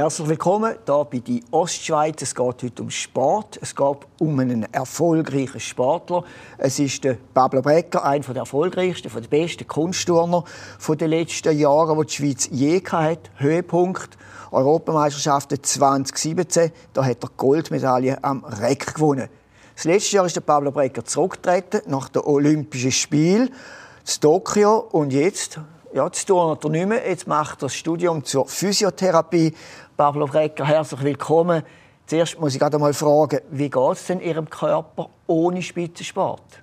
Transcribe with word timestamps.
Herzlich 0.00 0.28
willkommen 0.28 0.76
hier 0.86 1.06
bei 1.10 1.18
die 1.18 1.44
Ostschweiz. 1.50 2.22
Es 2.22 2.34
geht 2.34 2.62
heute 2.62 2.82
um 2.82 2.88
Sport. 2.88 3.58
Es 3.60 3.76
geht 3.76 3.98
um 4.18 4.38
einen 4.38 4.62
erfolgreichen 4.72 5.60
Sportler. 5.60 6.24
Es 6.56 6.78
ist 6.78 7.04
der 7.04 7.18
Pablo 7.34 7.60
Brecker, 7.60 8.02
einer 8.02 8.24
der 8.24 8.36
erfolgreichsten, 8.36 9.12
der 9.12 9.20
besten 9.28 9.68
Kunstturner 9.68 10.44
der 10.88 11.06
letzten 11.06 11.54
Jahre, 11.54 11.94
die 11.98 12.06
die 12.06 12.14
Schweiz 12.14 12.48
je 12.50 12.82
hatte. 12.82 13.30
Höhepunkt 13.36 14.16
Europameisterschaften 14.50 15.62
2017. 15.62 16.72
Da 16.94 17.04
hat 17.04 17.22
er 17.22 17.28
Goldmedaille 17.36 18.24
am 18.24 18.42
Reck 18.42 18.94
gewonnen. 18.94 19.28
Das 19.74 19.84
letzte 19.84 20.16
Jahr 20.16 20.24
ist 20.24 20.34
der 20.34 20.40
Pablo 20.40 20.70
Brecker 20.72 21.04
zurückgetreten 21.04 21.82
nach 21.88 22.08
den 22.08 22.22
Olympischen 22.22 22.90
Spielen 22.92 23.48
in 23.48 24.20
Tokio 24.22 24.78
und 24.78 25.12
jetzt 25.12 25.60
ja, 25.92 26.08
das 26.08 26.24
tun 26.24 26.56
er 26.62 26.70
nicht 26.70 26.86
mehr. 26.86 27.08
Jetzt 27.08 27.26
macht 27.26 27.62
er 27.62 27.66
das 27.66 27.74
Studium 27.74 28.24
zur 28.24 28.46
Physiotherapie. 28.46 29.54
Pablo 29.96 30.26
Brecker, 30.26 30.64
herzlich 30.64 31.02
willkommen. 31.02 31.62
Zuerst 32.06 32.38
muss 32.40 32.54
ich 32.54 32.60
gerade 32.60 32.78
mal 32.78 32.94
fragen, 32.94 33.40
wie 33.50 33.68
geht 33.68 33.92
es 33.92 34.06
denn 34.06 34.20
Ihrem 34.20 34.48
Körper 34.48 35.10
ohne 35.26 35.62
Spitzensport? 35.62 36.62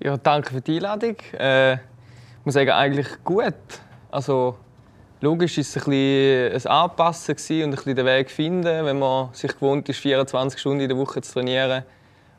Ja, 0.00 0.16
danke 0.16 0.54
für 0.54 0.60
die 0.60 0.76
Einladung. 0.76 1.16
Äh, 1.38 1.74
ich 1.74 1.80
muss 2.44 2.54
sagen, 2.54 2.70
eigentlich 2.70 3.06
gut. 3.24 3.54
Also, 4.10 4.56
logisch 5.20 5.56
war 5.56 5.62
es 5.62 5.76
ein, 5.76 5.84
bisschen 5.84 6.70
Anpassen 6.70 7.34
und 7.34 7.40
ein 7.40 7.70
bisschen 7.70 7.96
den 7.96 8.06
Weg 8.06 8.30
finden, 8.30 8.84
wenn 8.84 8.98
man 8.98 9.32
sich 9.32 9.52
gewohnt 9.52 9.88
ist, 9.88 9.98
24 9.98 10.60
Stunden 10.60 10.80
in 10.80 10.88
der 10.88 10.98
Woche 10.98 11.20
zu 11.20 11.32
trainieren. 11.32 11.84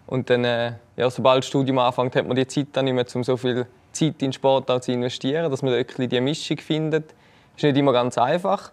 Und 0.07 0.29
dann, 0.29 0.45
äh, 0.45 0.73
ja, 0.95 1.09
sobald 1.09 1.39
das 1.39 1.47
Studium 1.47 1.79
anfängt, 1.79 2.15
hat 2.15 2.27
man 2.27 2.35
die 2.35 2.47
Zeit 2.47 2.67
dann 2.73 2.85
nicht 2.85 2.93
mehr, 2.93 3.05
um 3.13 3.23
so 3.23 3.37
viel 3.37 3.65
Zeit 3.93 4.21
in 4.21 4.33
Sport 4.33 4.69
auch 4.69 4.81
zu 4.81 4.91
investieren, 4.91 5.49
dass 5.49 5.61
man 5.61 5.71
wirklich 5.73 6.09
die 6.09 6.21
Mischung 6.21 6.57
findet. 6.57 7.13
Ist 7.55 7.63
nicht 7.63 7.77
immer 7.77 7.93
ganz 7.93 8.17
einfach. 8.17 8.71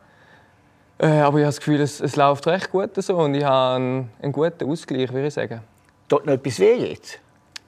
Äh, 0.98 1.06
aber 1.06 1.38
ich 1.38 1.44
habe 1.44 1.44
das 1.44 1.58
Gefühl, 1.58 1.80
es, 1.80 2.00
es, 2.00 2.16
läuft 2.16 2.46
recht 2.46 2.70
gut 2.70 2.90
so 2.96 3.16
und 3.16 3.34
ich 3.34 3.44
habe 3.44 3.77
einen, 3.77 4.10
einen 4.20 4.32
guten 4.32 4.68
Ausgleich, 4.70 5.12
würde 5.12 5.28
ich 5.28 5.34
sagen. 5.34 5.62
Tut 6.08 6.27
noch 6.27 6.34
etwas 6.34 6.58
weh 6.58 6.74
jetzt? 6.74 7.20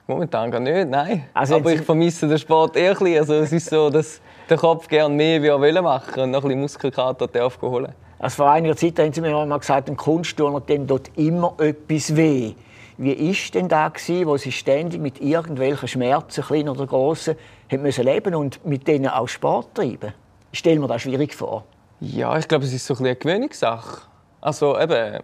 Momentan 0.07 0.51
gar 0.51 0.61
nicht, 0.61 0.89
nein. 0.89 1.25
Also 1.33 1.57
aber 1.57 1.73
ich 1.73 1.81
vermisse 1.81 2.29
den 2.29 2.39
Sport 2.39 2.77
eher 2.77 2.91
ein 2.91 2.99
bisschen. 2.99 3.19
Also 3.19 3.35
es 3.35 3.53
ist 3.53 3.71
so, 3.71 3.89
dass 3.89 4.21
der 4.51 4.59
Kopf 4.59 4.89
gerne 4.89 5.15
mehr 5.15 5.43
wie 5.43 5.47
er 5.47 5.83
machen 5.83 6.21
und 6.21 6.31
noch 6.33 6.43
ein 6.43 6.49
bisschen 6.49 6.61
Muskelkater 6.61 7.47
aufholen. 7.47 7.93
Also 8.19 8.37
vor 8.37 8.51
einiger 8.51 8.77
Zeit 8.77 8.99
haben 8.99 9.13
Sie 9.13 9.21
mir 9.21 9.31
mal 9.47 9.59
gesagt, 9.59 9.89
ein 9.89 9.97
Kunstturner 9.97 10.61
dort 10.61 11.11
immer 11.17 11.55
etwas 11.59 12.15
weh. 12.15 12.55
Wie 13.03 13.19
war 13.19 13.51
denn 13.53 13.69
da, 13.69 13.89
gewesen, 13.89 14.27
wo 14.29 14.37
Sie 14.37 14.53
ständig 14.53 15.01
mit 15.01 15.21
irgendwelchen 15.21 15.89
Schmerzen, 15.89 16.45
kleinen 16.45 16.69
oder 16.69 16.87
grossen, 16.87 17.35
müssen 17.69 18.05
leben 18.05 18.33
und 18.37 18.65
mit 18.65 18.87
denen 18.87 19.09
auch 19.09 19.27
Sport 19.27 19.75
treiben? 19.75 20.15
Ich 20.53 20.61
stelle 20.61 20.79
mir 20.79 20.87
das 20.87 21.03
schwierig 21.03 21.35
vor. 21.35 21.65
Ja, 21.99 22.39
ich 22.39 22.47
glaube, 22.47 22.65
es 22.65 22.73
ist 22.73 22.87
so 22.87 22.95
ein 22.95 23.01
eine 23.01 23.17
Gewöhnungssache. 23.17 24.03
Also 24.41 24.79
eben, 24.79 25.19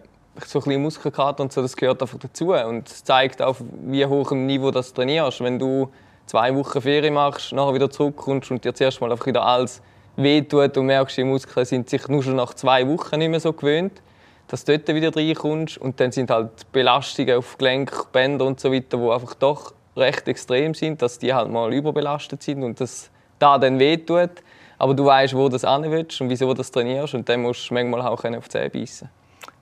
so 0.45 0.59
ein 0.59 0.63
bisschen 0.65 0.81
Muskelkater 0.81 1.41
und 1.41 1.53
so, 1.53 1.61
das 1.61 1.73
gehört 1.77 2.01
einfach 2.01 2.19
dazu. 2.19 2.51
Und 2.51 2.89
es 2.89 3.01
zeigt 3.05 3.41
auch, 3.41 3.55
wie 3.85 4.05
hoch 4.05 4.33
im 4.33 4.45
Niveau 4.45 4.71
du 4.71 4.81
trainierst. 4.81 5.39
Wenn 5.39 5.57
du 5.57 5.89
zwei 6.25 6.53
Wochen 6.53 6.81
Ferien 6.81 7.13
machst, 7.13 7.53
nachher 7.53 7.73
wieder 7.73 7.89
zurückkommst 7.89 8.51
und 8.51 8.65
dir 8.65 8.73
zuerst 8.73 8.99
mal 8.99 9.09
einfach 9.09 9.25
wieder 9.25 9.45
alles 9.45 9.81
wehtut 10.17 10.77
und 10.77 10.85
merkst, 10.85 11.15
die 11.15 11.23
Muskeln 11.23 11.65
sind 11.65 11.89
sich 11.89 12.09
nur 12.09 12.23
schon 12.23 12.35
nach 12.35 12.53
zwei 12.55 12.85
Wochen 12.89 13.19
nicht 13.19 13.29
mehr 13.29 13.39
so 13.39 13.53
gewöhnt, 13.53 14.01
dass 14.49 14.65
du 14.65 14.77
dort 14.77 14.93
wieder 14.93 15.15
reinkommst. 15.15 15.77
Und 15.77 15.99
dann 15.99 16.11
sind 16.11 16.29
halt 16.29 16.49
Belastungen 16.71 17.37
auf 17.37 17.57
Gelenk, 17.57 18.11
Bänder 18.11 18.45
und 18.45 18.59
so 18.59 18.71
weiter, 18.71 18.97
die 18.97 19.09
einfach 19.09 19.35
doch 19.35 19.73
recht 19.95 20.27
extrem 20.27 20.73
sind, 20.73 21.01
dass 21.01 21.19
die 21.19 21.33
halt 21.33 21.49
mal 21.49 21.73
überbelastet 21.73 22.43
sind 22.43 22.63
und 22.63 22.81
das 22.81 23.09
da 23.37 23.57
dann 23.57 23.79
wehtut. 23.79 24.31
Aber 24.77 24.93
du 24.93 25.05
weißt, 25.05 25.35
wo 25.35 25.49
du 25.49 25.57
das 25.57 25.63
willst 25.63 26.19
und 26.21 26.29
wieso 26.29 26.47
du 26.47 26.55
das 26.55 26.71
trainierst 26.71 27.13
und 27.13 27.27
dann 27.29 27.41
musst 27.41 27.69
du 27.69 27.73
manchmal 27.73 28.01
auch 28.01 28.23
auf 28.23 28.45
die 28.45 28.49
Zähne 28.49 28.69
beißen. 28.69 29.09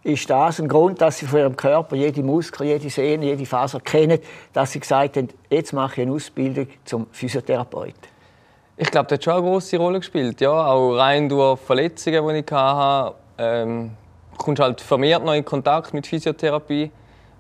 Ist 0.04 0.30
das 0.30 0.60
ein 0.60 0.70
Grund, 0.70 1.02
dass 1.02 1.18
Sie 1.18 1.26
von 1.26 1.40
Ihrem 1.40 1.58
Körper 1.58 1.96
jede 1.96 2.24
Muskel, 2.24 2.68
jede 2.68 2.90
Sehne, 2.90 3.26
jede 3.26 3.46
Faser 3.46 3.82
kennen, 3.82 4.20
dass 4.54 4.72
Sie 4.72 4.80
gesagt 4.80 5.18
haben, 5.18 5.28
jetzt 5.50 5.74
mache 5.74 6.02
ich 6.02 6.08
eine 6.08 6.16
Ausbildung 6.16 6.68
zum 6.86 7.08
Physiotherapeut? 7.12 7.96
Ich 8.78 8.90
glaube, 8.90 9.08
das 9.08 9.18
hat 9.18 9.24
schon 9.24 9.34
eine 9.34 9.42
große 9.42 9.78
Rolle 9.78 10.00
gespielt. 10.00 10.40
Ja, 10.40 10.68
auch 10.68 10.94
rein 10.94 11.28
durch 11.28 11.60
Verletzungen, 11.60 12.26
die 12.30 12.40
ich 12.40 12.52
hatte, 12.52 13.16
ähm, 13.40 13.92
kommst 14.38 14.62
halt 14.62 14.82
vermehrt 14.82 15.24
noch 15.24 15.34
in 15.34 15.46
Kontakt 15.46 15.94
mit 15.94 16.08
Physiotherapie. 16.08 16.92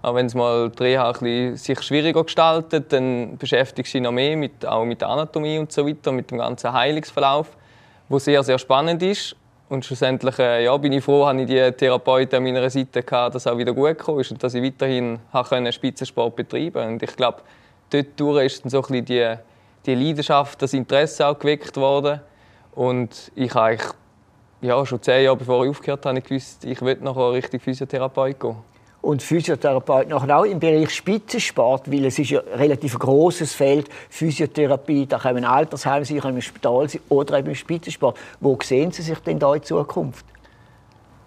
Auch 0.01 0.15
wenn 0.15 0.27
es 0.27 0.35
mal 0.35 0.71
Reha 0.79 1.13
sich 1.55 1.81
schwieriger 1.81 2.23
gestaltet, 2.23 2.93
dann 2.93 3.37
beschäftigst 3.37 3.93
du 3.93 3.97
dich 3.97 4.03
noch 4.03 4.11
mehr 4.11 4.37
mit, 4.37 4.65
auch 4.65 4.85
mit 4.85 5.01
der 5.01 5.09
Anatomie 5.09 5.57
und 5.57 5.71
so 5.71 5.87
weiter, 5.87 6.11
mit 6.11 6.29
dem 6.31 6.37
ganzen 6.37 6.71
Heilungsverlauf, 6.71 7.57
wo 8.07 8.19
sehr, 8.19 8.43
sehr 8.43 8.59
spannend 8.59 9.01
ist. 9.01 9.35
Und 9.69 9.83
schlussendlich 9.83 10.39
äh, 10.39 10.63
ja, 10.63 10.77
bin 10.77 10.93
ich 10.93 11.03
froh, 11.03 11.25
dass 11.25 11.35
ich 11.41 11.47
die 11.47 11.71
Therapeuten 11.73 12.37
an 12.37 12.43
meiner 12.43 12.69
Seite 12.69 12.99
hatte, 12.99 13.33
dass 13.33 13.45
es 13.45 13.47
auch 13.47 13.57
wieder 13.57 13.73
gut 13.73 13.97
gekommen 13.97 14.21
ist 14.21 14.31
und 14.31 14.41
dass 14.41 14.53
ich 14.53 14.63
weiterhin 14.63 15.19
können 15.49 15.73
Spitzensport 15.73 16.35
betreiben 16.37 16.73
konnte. 16.73 16.89
Und 16.89 17.03
ich 17.03 17.15
glaube, 17.17 17.41
dort 17.89 18.43
ist 18.45 18.63
dann 18.63 18.69
so 18.69 18.81
ein 18.83 19.03
die, 19.03 19.35
die 19.85 19.95
Leidenschaft, 19.95 20.61
das 20.61 20.73
Interesse 20.73 21.27
auch 21.27 21.37
geweckt 21.37 21.75
worden. 21.75 22.21
Und 22.75 23.31
ich 23.35 23.53
habe 23.55 23.77
ja, 24.61 24.85
schon 24.85 25.01
zehn 25.01 25.23
Jahre 25.23 25.37
bevor 25.37 25.63
ich 25.63 25.69
aufgehört 25.69 26.05
habe, 26.05 26.21
gewusst, 26.21 26.65
ich 26.65 26.81
will 26.81 26.97
nachher 27.01 27.31
richtig 27.31 27.61
Physiotherapeut 27.61 28.39
gehen. 28.39 28.55
Und 29.01 29.21
Physiotherapeut 29.21 30.09
nachher 30.09 30.37
auch 30.37 30.43
im 30.43 30.59
Bereich 30.59 30.93
Spitzensport, 30.93 31.89
weil 31.91 32.05
es 32.05 32.19
ist 32.19 32.31
ja 32.31 32.41
ein 32.41 32.59
relativ 32.59 32.97
großes 32.97 33.53
Feld 33.53 33.87
Physiotherapie, 34.09 35.05
da 35.05 35.19
kann 35.19 35.37
ein 35.37 35.45
Altersheim 35.45 36.03
sein, 36.03 36.19
kann 36.19 36.35
ein 36.35 36.41
Spital 36.41 36.89
sein 36.89 37.01
oder 37.09 37.37
eben 37.37 37.49
im 37.49 37.55
Spitzensport. 37.55 38.17
Wo 38.39 38.57
sehen 38.61 38.91
Sie 38.91 39.03
sich 39.03 39.19
denn 39.19 39.39
da 39.39 39.53
in 39.53 39.63
Zukunft? 39.63 40.25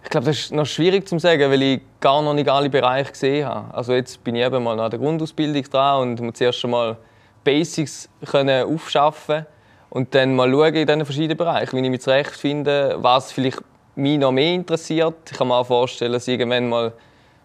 Ich 0.02 0.10
glaube, 0.10 0.26
das 0.26 0.38
ist 0.38 0.52
noch 0.52 0.66
schwierig 0.66 1.08
zu 1.08 1.18
sagen, 1.18 1.50
weil 1.50 1.62
ich 1.62 1.80
gar 2.00 2.22
noch 2.22 2.34
nicht 2.34 2.48
alle 2.48 2.68
Bereiche 2.68 3.12
gesehen 3.12 3.46
habe. 3.46 3.72
Also 3.72 3.92
jetzt 3.92 4.22
bin 4.24 4.34
ich 4.34 4.44
eben 4.44 4.62
mal 4.62 4.78
an 4.80 4.90
der 4.90 4.98
Grundausbildung 4.98 5.62
dran 5.64 6.02
und 6.02 6.20
muss 6.20 6.34
zuerst 6.34 6.64
einmal 6.64 6.96
Basics 7.44 8.08
können 8.26 8.64
aufschaffen 8.64 9.46
und 9.90 10.14
dann 10.14 10.34
mal 10.34 10.50
schauen 10.50 10.74
in 10.74 10.86
diesen 10.86 11.04
verschiedenen 11.04 11.36
Bereichen, 11.36 11.76
wie 11.76 11.84
ich 11.84 11.90
mich 11.90 12.00
zurechtfinde, 12.00 12.96
was 12.98 13.32
vielleicht 13.32 13.60
mich 13.96 14.18
noch 14.18 14.32
mehr 14.32 14.54
interessiert. 14.54 15.14
Ich 15.30 15.36
kann 15.36 15.48
mir 15.48 15.56
auch 15.56 15.66
vorstellen, 15.66 16.12
dass 16.12 16.28
irgendwann 16.28 16.68
mal 16.68 16.92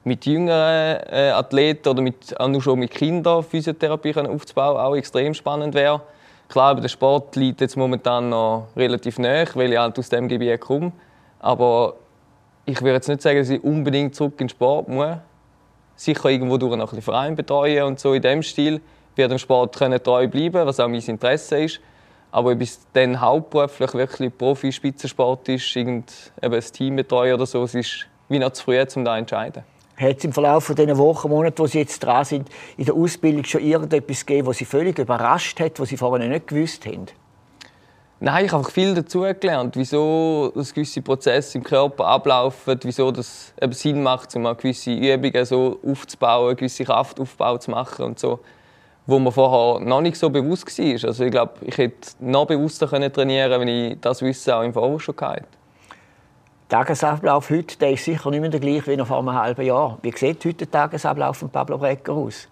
mit 0.03 0.25
jüngeren 0.25 1.01
äh, 1.11 1.31
Athleten 1.31 1.89
oder 1.89 2.01
mit, 2.01 2.39
auch 2.39 2.47
nur 2.47 2.61
schon 2.61 2.79
mit 2.79 2.91
Kindern 2.91 3.44
Physiotherapie 3.44 4.16
aufzubauen 4.16 4.78
auch 4.78 4.95
extrem 4.95 5.33
spannend 5.33 5.73
wäre. 5.73 6.01
Klar, 6.47 6.72
aber 6.72 6.81
der 6.81 6.89
Sport 6.89 7.35
liegt 7.35 7.61
jetzt 7.61 7.75
momentan 7.75 8.29
noch 8.29 8.67
relativ 8.75 9.17
nah, 9.17 9.45
weil 9.56 9.73
ich 9.73 9.79
halt 9.79 9.97
aus 9.97 10.09
dem 10.09 10.27
Gebiet 10.27 10.62
komme. 10.62 10.91
Aber 11.39 11.95
ich 12.66 12.79
würde 12.81 12.94
jetzt 12.94 13.09
nicht 13.09 13.23
sagen, 13.23 13.39
dass 13.39 13.50
ich 13.50 13.63
unbedingt 13.63 14.13
zurück 14.13 14.33
in 14.33 14.45
den 14.45 14.50
Sport 14.50 14.88
muss. 14.88 15.17
Sicher 15.95 16.29
irgendwo 16.29 16.57
durch 16.57 16.75
noch 16.77 16.94
ein 16.94 17.01
Verein 17.01 17.35
betreuen 17.35 17.83
und 17.85 18.00
so 18.00 18.13
in 18.13 18.22
dem 18.22 18.44
Stil. 18.44 18.75
Ich 19.13 19.17
werde 19.17 19.33
dem 19.33 19.39
Sport 19.39 19.73
treu 19.73 20.27
bleiben, 20.27 20.67
was 20.67 20.79
auch 20.79 20.88
mein 20.88 21.01
Interesse 21.01 21.63
ist. 21.63 21.79
Aber 22.35 22.51
ob 22.51 22.62
es 22.62 22.81
dann 22.91 23.22
hauptberuflich 23.22 23.94
wirklich 23.94 24.38
Profi-Spitzensport 24.38 25.47
ist, 25.47 25.73
irgend, 25.73 26.12
eben 26.41 26.53
ein 26.53 26.59
Team 26.59 26.97
betreuen 26.97 27.34
oder 27.34 27.46
so, 27.46 27.63
es 27.63 27.73
ist 27.73 28.07
wie 28.28 28.40
noch 28.40 28.51
zu 28.51 28.66
früh, 28.66 28.78
um 28.78 28.84
das 28.84 28.94
zu 28.94 29.00
entscheiden. 29.00 29.63
Hat 29.96 30.18
es 30.18 30.23
im 30.25 30.34
Verlauf 30.34 30.68
dieser 30.75 30.97
Wochen, 30.97 31.29
Monate, 31.29 31.57
wo 31.59 31.66
Sie 31.66 31.79
jetzt 31.79 32.03
dran 32.03 32.25
sind, 32.25 32.50
in 32.75 32.84
der 32.84 32.94
Ausbildung 32.94 33.45
schon 33.45 33.62
irgendetwas 33.62 34.25
gegeben, 34.25 34.47
was 34.47 34.57
Sie 34.57 34.66
völlig 34.66 35.00
überrascht 35.00 35.62
hat, 35.62 35.79
was 35.79 35.88
Sie 35.88 35.95
vorher 35.95 36.28
nicht 36.28 36.47
gewusst 36.47 36.85
haben? 36.85 37.06
Nein, 38.19 38.47
ich 38.47 38.51
habe 38.51 38.69
viel 38.69 38.94
dazu 38.94 39.22
gelernt, 39.22 39.78
wieso 39.78 40.51
das 40.53 40.74
gewisse 40.74 41.01
Prozesse 41.01 41.57
im 41.57 41.63
Körper 41.63 42.06
ablaufen, 42.06 42.77
wieso 42.83 43.12
das 43.12 43.54
eben 43.62 43.71
Sinn 43.71 44.04
macht, 44.04 44.36
um 44.36 44.44
gewisse 44.57 44.92
Übungen 44.92 45.45
so 45.45 45.80
aufzubauen, 45.89 46.57
gewisse 46.57 46.83
Kraftaufbau 46.83 47.60
zu 47.60 47.71
machen 47.71 48.04
und 48.04 48.19
so 48.19 48.42
wo 49.07 49.19
mir 49.19 49.31
vorher 49.31 49.80
noch 49.86 50.02
nicht 50.02 50.18
so 50.18 50.30
bewusst 50.30 50.78
war. 50.80 51.10
Also 51.10 51.24
ich 51.24 51.31
glaube, 51.31 51.54
ich 51.62 51.78
hätte 51.78 52.10
noch 52.19 52.48
bewusster 52.48 52.88
trainieren 52.88 53.13
können, 53.13 53.62
wenn 53.62 53.68
ich 53.68 54.00
das 54.02 54.22
Wissen 54.22 54.52
auch 54.52 54.63
im 54.63 54.74
Voraus 54.74 55.04
schon 55.04 55.16
hatte. 55.22 55.46
Der 56.72 56.80
Tagesablauf 56.80 57.52
heute 57.52 57.78
der 57.78 57.92
ist 57.92 58.06
sicher 58.06 58.31
nicht 58.31 58.42
mehr 58.42 58.50
der 58.50 58.60
gleiche 58.60 58.88
wie 58.88 58.98
noch 58.98 59.07
vor 59.07 59.19
einem 59.19 59.34
halben 59.34 59.63
Jahr. 59.63 60.00
Wie 60.02 60.12
sieht 60.12 60.44
heute 60.44 60.66
der 60.66 60.72
Tagesablauf 60.72 61.38
von 61.38 61.50
Pablo 61.50 61.78
Brecker 61.78 62.13
aus? 62.13 62.48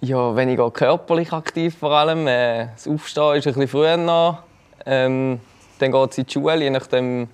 Ja, 0.00 0.36
weniger 0.36 0.70
körperlich 0.70 1.32
aktiv 1.32 1.76
vor 1.78 1.92
allem. 1.92 2.26
Äh, 2.26 2.68
das 2.74 2.86
Aufstehen 2.86 3.36
ist 3.36 3.46
ein 3.46 3.54
bisschen 3.54 3.68
früher 3.68 3.96
noch. 3.96 4.42
Ähm, 4.84 5.40
dann 5.78 5.90
geht 5.90 6.10
es 6.10 6.18
in 6.18 6.26
die 6.26 6.32
Schule, 6.32 6.62
je 6.62 6.70
nachdem, 6.70 7.28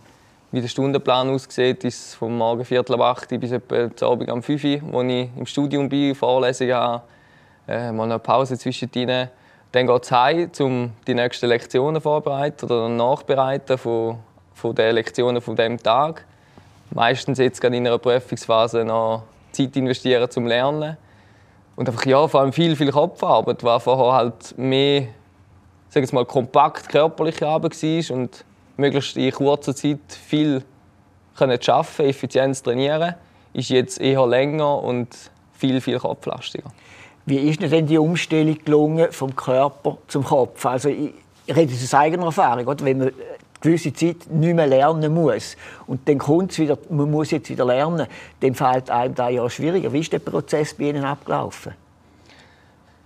wie 0.52 0.60
der 0.60 0.68
Stundenplan 0.68 1.28
aussieht, 1.30 1.82
ist 1.84 2.06
es 2.06 2.14
vom 2.14 2.38
Morgen 2.38 2.64
Viertel 2.64 2.94
ab 2.94 3.18
8 3.18 3.40
bis 3.40 3.50
etwa 3.50 4.06
Abend 4.06 4.30
um 4.30 4.42
5 4.42 4.64
Uhr, 4.64 4.80
wo 4.92 5.02
ich 5.02 5.28
im 5.36 5.44
Studium 5.44 5.88
bin, 5.88 6.14
Vorlesungen 6.14 6.74
habe 6.74 7.02
äh, 7.68 7.92
mal 7.92 8.04
eine 8.04 8.18
Pause 8.18 8.58
zwischendrin. 8.58 9.28
Dann 9.72 9.86
geht 9.86 10.04
es 10.04 10.12
heim, 10.12 10.50
um 10.60 10.92
die 11.06 11.14
nächsten 11.14 11.46
Lektionen 11.46 12.00
vorzubereiten 12.00 12.66
oder 12.66 12.88
nachbereiten 12.88 13.76
von, 13.76 14.18
von 14.54 14.74
den 14.74 14.94
Lektionen 14.94 15.42
von 15.42 15.56
dem 15.56 15.82
Tag. 15.82 16.24
Meistens 16.90 17.38
jetzt 17.38 17.60
gerade 17.60 17.76
in 17.76 17.86
einer 17.86 17.98
Prüfungsphase 17.98 18.84
noch 18.84 19.24
Zeit 19.50 19.76
investieren 19.76 20.30
zum 20.30 20.46
Lernen. 20.46 20.96
Und 21.76 21.88
einfach, 21.88 22.06
ja, 22.06 22.28
vor 22.28 22.40
allem 22.40 22.52
viel, 22.52 22.76
viel 22.76 22.92
Kopfarbeit, 22.92 23.64
war 23.64 23.80
vorher 23.80 24.12
halt 24.12 24.56
mehr, 24.56 25.08
sag 25.88 26.12
mal, 26.12 26.24
kompakt 26.24 26.88
körperliche 26.88 27.48
Arbeit 27.48 27.82
war 27.82 28.16
und 28.16 28.44
möglichst 28.76 29.16
in 29.16 29.32
kurzer 29.32 29.74
Zeit 29.74 29.98
viel 30.08 30.62
können 31.36 31.60
schaffen, 31.60 32.06
effizient 32.06 32.62
trainieren, 32.62 33.14
ist 33.52 33.70
jetzt 33.70 34.00
eher 34.00 34.24
länger 34.26 34.82
und 34.82 35.08
viel, 35.52 35.80
viel 35.80 35.98
kopflastiger. 35.98 36.70
Wie 37.26 37.38
ist 37.38 37.62
denn 37.62 37.86
die 37.86 37.98
Umstellung 37.98 38.58
gelungen 38.64 39.10
vom 39.10 39.34
Körper 39.34 39.98
zum 40.08 40.24
Kopf? 40.24 40.64
Also 40.66 40.90
ich, 40.90 41.12
rede 41.48 41.72
aus 41.72 41.94
eigener 41.94 42.26
Erfahrung, 42.26 42.66
oder? 42.66 42.84
wenn 42.84 42.98
man 42.98 43.12
gewisse 43.60 43.94
Zeit 43.94 44.16
nicht 44.30 44.54
mehr 44.54 44.66
lernen 44.66 45.14
muss 45.14 45.56
und 45.86 46.06
dann 46.06 46.18
kommt 46.18 46.52
es 46.52 46.58
wieder, 46.58 46.76
man 46.90 47.10
muss 47.10 47.30
jetzt 47.30 47.48
wieder 47.48 47.64
lernen, 47.64 48.06
dann 48.40 48.54
fällt 48.54 48.90
einem 48.90 49.14
das 49.14 49.32
ja 49.32 49.48
schwieriger. 49.48 49.92
Wie 49.92 50.00
ist 50.00 50.12
der 50.12 50.18
Prozess 50.18 50.74
bei 50.74 50.84
Ihnen 50.84 51.04
abgelaufen? 51.04 51.72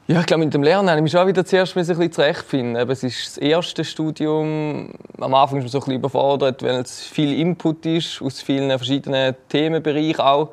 Ja, 0.09 0.21
ich 0.21 0.27
glaube, 0.27 0.45
mit 0.45 0.55
dem 0.55 0.63
Lernen 0.63 0.89
habe 0.89 0.99
ich 0.99 1.03
mich 1.03 1.13
schon 1.13 1.29
wieder 1.29 1.45
zuerst 1.45 1.77
ein 1.77 1.87
bisschen 1.87 2.11
zurechtfinden. 2.11 2.91
Es 2.91 3.05
ist 3.05 3.27
das 3.27 3.39
erste 3.39 3.85
Studium. 3.85 4.91
Am 5.21 5.35
Anfang 5.35 5.59
ist 5.59 5.65
man 5.65 5.71
so 5.71 5.79
ein 5.79 5.81
bisschen 5.81 5.95
überfordert, 5.97 6.63
weil 6.63 6.77
es 6.77 7.03
viel 7.03 7.39
Input 7.39 7.85
ist 7.85 8.23
aus 8.23 8.41
vielen 8.41 8.71
verschiedenen 8.71 9.37
Themenbereichen 9.51 10.21
auch. 10.21 10.49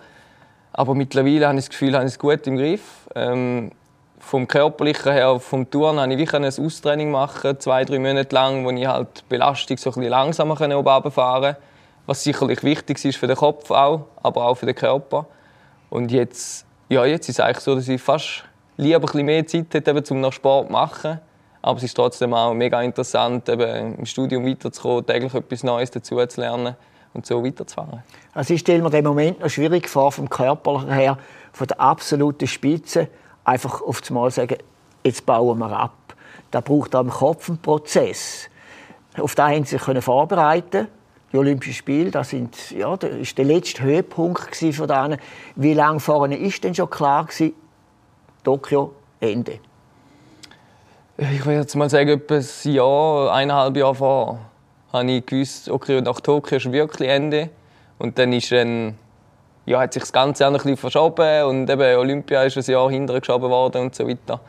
Aber 0.73 0.93
mittlerweile 0.93 1.47
habe 1.47 1.57
ich 1.57 1.63
das 1.63 1.69
Gefühl, 1.69 1.95
habe 1.95 2.03
ich 2.05 2.11
es 2.11 2.19
gut 2.19 2.45
im 2.47 2.57
Griff. 2.57 3.04
Ähm, 3.15 3.71
vom 4.19 4.47
körperlichen 4.47 5.11
her, 5.11 5.39
vom 5.39 5.69
Touren, 5.69 5.99
habe 5.99 6.13
ich 6.13 6.33
ein 6.33 6.45
Austraining 6.45 7.11
machen, 7.11 7.59
zwei, 7.59 7.85
drei 7.85 7.99
Monate 7.99 8.33
lang, 8.33 8.65
wo 8.65 8.71
ich 8.71 8.87
halt 8.87 9.19
die 9.19 9.23
Belastung 9.29 9.77
so 9.77 9.89
ein 9.89 9.93
bisschen 9.93 10.09
langsamer 10.09 10.77
oben 10.77 11.11
fahren 11.11 11.55
was 12.05 12.23
sicherlich 12.23 12.63
wichtig 12.63 13.03
ist 13.03 13.17
für 13.17 13.27
den 13.27 13.35
Kopf 13.35 13.71
auch, 13.71 14.07
aber 14.21 14.45
auch 14.45 14.55
für 14.55 14.65
den 14.65 14.75
Körper. 14.75 15.25
Und 15.89 16.11
jetzt, 16.11 16.65
ja, 16.89 17.05
jetzt 17.05 17.29
ist 17.29 17.39
es 17.39 17.45
eigentlich 17.45 17.63
so, 17.63 17.75
dass 17.75 17.87
ich 17.87 18.01
fast 18.01 18.43
lieber 18.77 18.97
ein 18.97 19.01
bisschen 19.01 19.25
mehr 19.25 19.47
Zeit 19.47 19.73
hätte, 19.73 19.91
eben, 19.91 20.03
um 20.09 20.21
noch 20.21 20.33
Sport 20.33 20.67
zu 20.67 20.73
machen. 20.73 21.19
Aber 21.61 21.77
es 21.77 21.83
ist 21.83 21.95
trotzdem 21.95 22.33
auch 22.33 22.53
mega 22.53 22.81
interessant, 22.81 23.49
eben 23.49 23.97
im 23.97 24.05
Studium 24.05 24.45
weiterzukommen, 24.45 25.05
täglich 25.05 25.33
etwas 25.33 25.63
Neues 25.63 25.89
dazu 25.89 26.23
zu 26.27 26.41
lernen 26.41 26.75
und 27.13 27.25
so 27.25 27.43
weiterzufahren. 27.43 28.03
Also 28.33 28.53
ich 28.53 28.59
stelle 28.59 28.83
mir 28.83 28.91
den 28.91 29.05
Moment 29.05 29.39
noch 29.39 29.49
schwierig 29.49 29.89
vor, 29.89 30.11
vom 30.11 30.29
Körperlichen 30.29 30.91
her, 30.91 31.17
von 31.55 31.67
der 31.67 31.79
absoluten 31.79 32.47
Spitze, 32.47 33.07
einfach 33.43 33.81
auf 33.81 34.01
einmal 34.07 34.29
sagen, 34.29 34.57
jetzt 35.03 35.25
bauen 35.25 35.57
wir 35.59 35.71
ab. 35.71 36.15
Da 36.51 36.61
braucht 36.61 36.95
auch 36.95 37.01
im 37.01 37.09
Kopf 37.09 37.49
einen 37.49 37.59
Prozess. 37.59 38.49
Auf 39.17 39.35
den 39.35 39.45
haben 39.45 39.65
sie 39.65 39.77
sich 39.77 40.03
vorbereiten 40.03 40.87
die 41.35 41.39
Olympischen 41.39 41.73
Spiele, 41.73 42.11
das, 42.11 42.29
sind, 42.29 42.71
ja, 42.71 42.95
das 42.95 43.11
ist 43.11 43.37
der 43.37 43.43
letzte 43.43 43.83
Höhepunkt 43.83 44.55
von 44.55 44.87
denen. 44.87 45.17
Wie 45.57 45.73
lange 45.73 45.99
vorne 45.99 46.37
ist 46.37 46.63
denn 46.63 46.73
schon 46.73 46.89
klar 46.89 47.25
gewesen, 47.25 47.53
Tokio, 48.41 48.93
Ende? 49.19 49.59
Ich 51.17 51.45
würde 51.45 51.59
jetzt 51.59 51.75
mal 51.75 51.89
sagen, 51.89 52.09
etwa 52.09 52.35
ein 52.35 52.71
Jahr, 52.71 53.33
eineinhalb 53.33 53.75
Jahre 53.75 53.95
vor, 53.95 54.39
habe 54.93 55.11
ich 55.11 55.25
gewusst, 55.25 55.69
okay, 55.69 55.99
nach 55.99 56.21
Tokio 56.21 56.55
ist 56.55 56.71
wirklich 56.71 57.09
Ende. 57.09 57.49
Und 57.97 58.17
dann 58.17 58.31
ist 58.31 58.53
dann, 58.53 58.95
ja, 59.65 59.79
hat 59.79 59.93
sich 59.93 60.03
das 60.03 60.13
Ganze 60.13 60.45
auch 60.45 60.51
ein 60.51 60.53
bisschen 60.53 60.77
verschoben 60.77 61.43
und 61.43 61.69
eben 61.69 61.97
Olympia 61.97 62.43
ist 62.43 62.57
ein 62.57 62.71
Jahr 62.71 62.89
hinterher 62.89 63.19
geschoben 63.19 63.49
worden 63.49 63.83
und 63.83 63.95
so 63.95 64.07
weiter. 64.07 64.39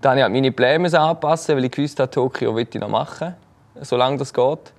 Dann 0.00 0.10
habe 0.10 0.18
ich 0.18 0.22
halt 0.24 0.32
meine 0.32 0.52
Pläne 0.52 1.00
anpassen, 1.00 1.56
weil 1.56 1.64
ich 1.64 1.70
gewusst 1.70 1.98
habe, 2.00 2.10
Tokio 2.10 2.54
will 2.54 2.66
ich 2.68 2.80
noch 2.80 2.88
machen, 2.88 3.34
solange 3.80 4.18
das 4.18 4.32
geht. 4.32 4.72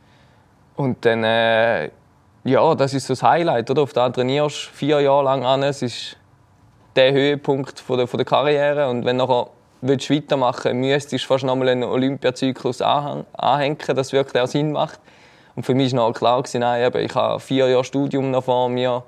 Und 0.76 1.06
dann, 1.06 1.24
äh, 1.24 1.90
ja, 2.44 2.76
das 2.76 2.94
ist 2.94 3.08
so 3.08 3.14
das 3.14 3.24
Highlight, 3.24 3.70
oder? 3.70 3.84
Auf 3.84 3.94
da 3.94 4.10
trainierst 4.10 4.68
du 4.68 4.72
vier 4.74 5.02
Jahre 5.02 5.24
lang 5.24 5.46
an. 5.46 5.64
Es 5.64 5.82
ist 5.82 6.18
der 6.96 7.14
Höhepunkt 7.14 7.80
von 7.80 7.98
der, 7.98 8.08
von 8.08 8.18
der 8.18 8.26
Karriere. 8.26 8.90
Und 8.90 9.06
wenn 9.06 9.18
du 9.18 9.26
nachher 9.26 9.48
willst 9.82 10.10
weitermachen 10.10 10.80
müsstest 10.80 11.26
du 11.26 11.28
fast 11.28 11.44
nochmal 11.44 11.70
einen 11.70 11.84
Olympiazyklus 11.84 12.82
anhängen, 12.82 13.78
das 13.96 14.14
wirklich 14.14 14.42
auch 14.42 14.48
Sinn 14.48 14.72
macht. 14.72 15.00
Und 15.56 15.66
für 15.66 15.76
mich 15.76 15.96
war 15.96 16.12
klar, 16.14 16.44
nein, 16.54 16.92
ich 16.96 17.16
habe 17.16 17.40
vier 17.40 17.70
Jahre 17.70 17.84
Studium 17.84 18.32
noch 18.32 18.46
vor 18.46 18.70
mir, 18.70 19.04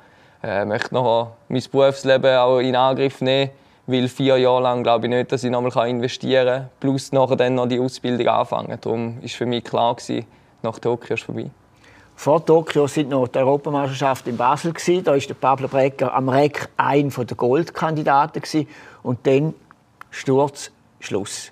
äh, 0.45 0.65
möchte 0.65 0.93
nachher 0.93 1.31
mein 1.49 1.63
Berufsleben 1.71 2.37
auch 2.37 2.59
in 2.59 2.75
Angriff 2.75 3.21
nehmen, 3.21 3.49
weil 3.87 4.07
vier 4.07 4.37
Jahre 4.37 4.61
lang 4.61 4.83
glaube 4.83 5.07
ich 5.07 5.09
nicht, 5.09 5.31
dass 5.31 5.43
ich 5.43 5.49
nochmal 5.49 5.89
investieren 5.89 6.45
kann, 6.45 6.69
plus 6.79 7.11
nachher 7.11 7.35
dann 7.35 7.55
noch 7.55 7.67
die 7.67 7.79
Ausbildung 7.79 8.27
anfangen. 8.27 8.77
Darum 8.79 9.21
war 9.21 9.29
für 9.29 9.45
mich 9.45 9.63
klar, 9.63 9.95
nach 10.61 10.79
Tokio 10.79 11.15
ist 11.15 11.23
vorbei. 11.23 11.49
Vor 12.15 12.45
Tokio 12.45 12.87
sind 12.87 13.09
noch 13.09 13.27
die 13.27 13.39
Europameisterschaft 13.39 14.27
in 14.27 14.37
Basel 14.37 14.73
Da 15.03 15.11
war 15.11 15.17
der 15.17 15.33
Pablo 15.33 15.67
Brecker 15.67 16.13
am 16.13 16.29
Reck 16.29 16.69
ein 16.77 17.09
der 17.09 17.37
Goldkandidaten 17.37 18.67
und 19.03 19.27
dann 19.27 19.53
Sturz, 20.11 20.71
Schluss. 20.99 21.51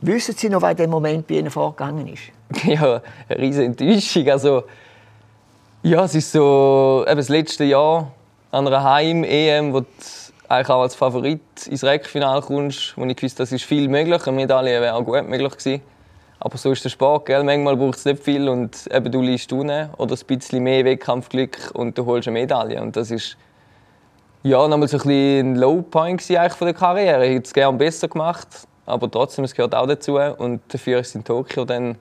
Wissen 0.00 0.34
Sie 0.34 0.48
noch, 0.48 0.62
was 0.62 0.70
in 0.70 0.76
dem 0.78 0.90
Moment 0.90 1.26
bei 1.26 1.34
Ihnen 1.34 1.50
vorgegangen 1.50 2.06
ist? 2.08 2.22
Ja, 2.64 3.02
eine 3.28 3.38
riesige 3.38 3.66
Enttäuschung. 3.66 4.28
Also, 4.30 4.62
ja, 5.82 6.04
es 6.04 6.14
ist 6.14 6.32
so 6.32 7.04
eben 7.06 7.16
das 7.18 7.28
letzte 7.28 7.64
Jahr 7.64 8.10
an 8.50 8.66
einer 8.66 8.82
Heim-EM, 8.82 9.72
wo 9.72 9.80
du 9.80 9.86
eigentlich 10.48 10.68
auch 10.68 10.82
als 10.82 10.94
Favorit 10.94 11.40
ins 11.68 11.84
Reckfinale 11.84 12.42
kommst, 12.42 12.96
wo 12.96 13.04
ich 13.04 13.22
wusste, 13.22 13.42
das 13.42 13.52
ist 13.52 13.64
viel 13.64 13.88
möglich. 13.88 14.26
Eine 14.26 14.36
Medaille 14.36 14.80
wäre 14.80 14.94
auch 14.94 15.04
gut 15.04 15.28
möglich 15.28 15.56
gewesen. 15.56 15.82
Aber 16.40 16.56
so 16.56 16.72
ist 16.72 16.84
der 16.84 16.88
Sport, 16.88 17.26
gell? 17.26 17.44
Manchmal 17.44 17.76
braucht 17.76 17.98
es 17.98 18.04
nicht 18.06 18.22
viel 18.22 18.48
und 18.48 18.88
eben 18.92 19.12
du 19.12 19.20
liest 19.20 19.52
unten 19.52 19.90
oder 19.98 20.16
ein 20.16 20.26
bisschen 20.26 20.62
mehr 20.62 20.84
Wettkampfglück 20.84 21.70
und 21.74 21.96
du 21.96 22.06
holst 22.06 22.28
eine 22.28 22.40
Medaille. 22.40 22.80
Und 22.80 22.96
das 22.96 23.10
ist 23.10 23.36
ja 24.42 24.66
nochmal 24.66 24.88
so 24.88 24.96
ein, 24.96 25.02
bisschen 25.02 25.52
ein 25.52 25.56
Low-Point 25.56 26.22
von 26.22 26.66
der 26.66 26.74
Karriere. 26.74 27.26
Ich 27.26 27.34
hätte 27.34 27.46
es 27.46 27.52
gerne 27.52 27.76
besser 27.76 28.08
gemacht, 28.08 28.48
aber 28.86 29.10
trotzdem, 29.10 29.44
es 29.44 29.54
gehört 29.54 29.74
auch 29.74 29.86
dazu. 29.86 30.16
Und 30.16 30.62
dafür 30.68 31.00
ist 31.00 31.08
es 31.08 31.14
in 31.14 31.24
Tokio 31.24 31.66
dann 31.66 31.96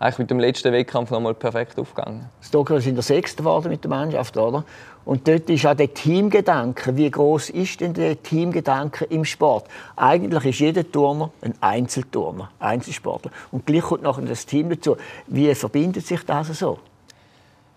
eigentlich 0.00 0.18
mit 0.18 0.30
dem 0.30 0.40
letzten 0.40 0.72
Wettkampf 0.72 1.10
nochmal 1.10 1.34
perfekt 1.34 1.78
aufgegangen. 1.78 2.30
In 2.42 2.50
Tokio 2.50 2.80
sind 2.80 2.96
wir 2.96 3.02
Sechster 3.02 3.42
geworden 3.42 3.68
mit 3.68 3.84
der 3.84 3.90
Mannschaft, 3.90 4.34
oder? 4.38 4.64
Und 5.04 5.28
dort 5.28 5.50
ist 5.50 5.66
auch 5.66 5.74
der 5.74 5.92
Teamgedanke. 5.92 6.96
Wie 6.96 7.10
groß 7.10 7.50
ist 7.50 7.80
denn 7.82 7.92
der 7.92 8.22
Teamgedanke 8.22 9.04
im 9.04 9.26
Sport? 9.26 9.66
Eigentlich 9.96 10.44
ist 10.46 10.60
jeder 10.60 10.90
Turner 10.90 11.30
ein 11.42 11.54
Einzelturner, 11.60 12.50
Einzelsportler. 12.58 13.30
Und 13.50 13.66
gleich 13.66 13.82
kommt 13.82 14.02
noch 14.02 14.18
das 14.24 14.46
Team 14.46 14.70
dazu. 14.70 14.96
Wie 15.26 15.54
verbindet 15.54 16.06
sich 16.06 16.24
das 16.24 16.48
so? 16.58 16.78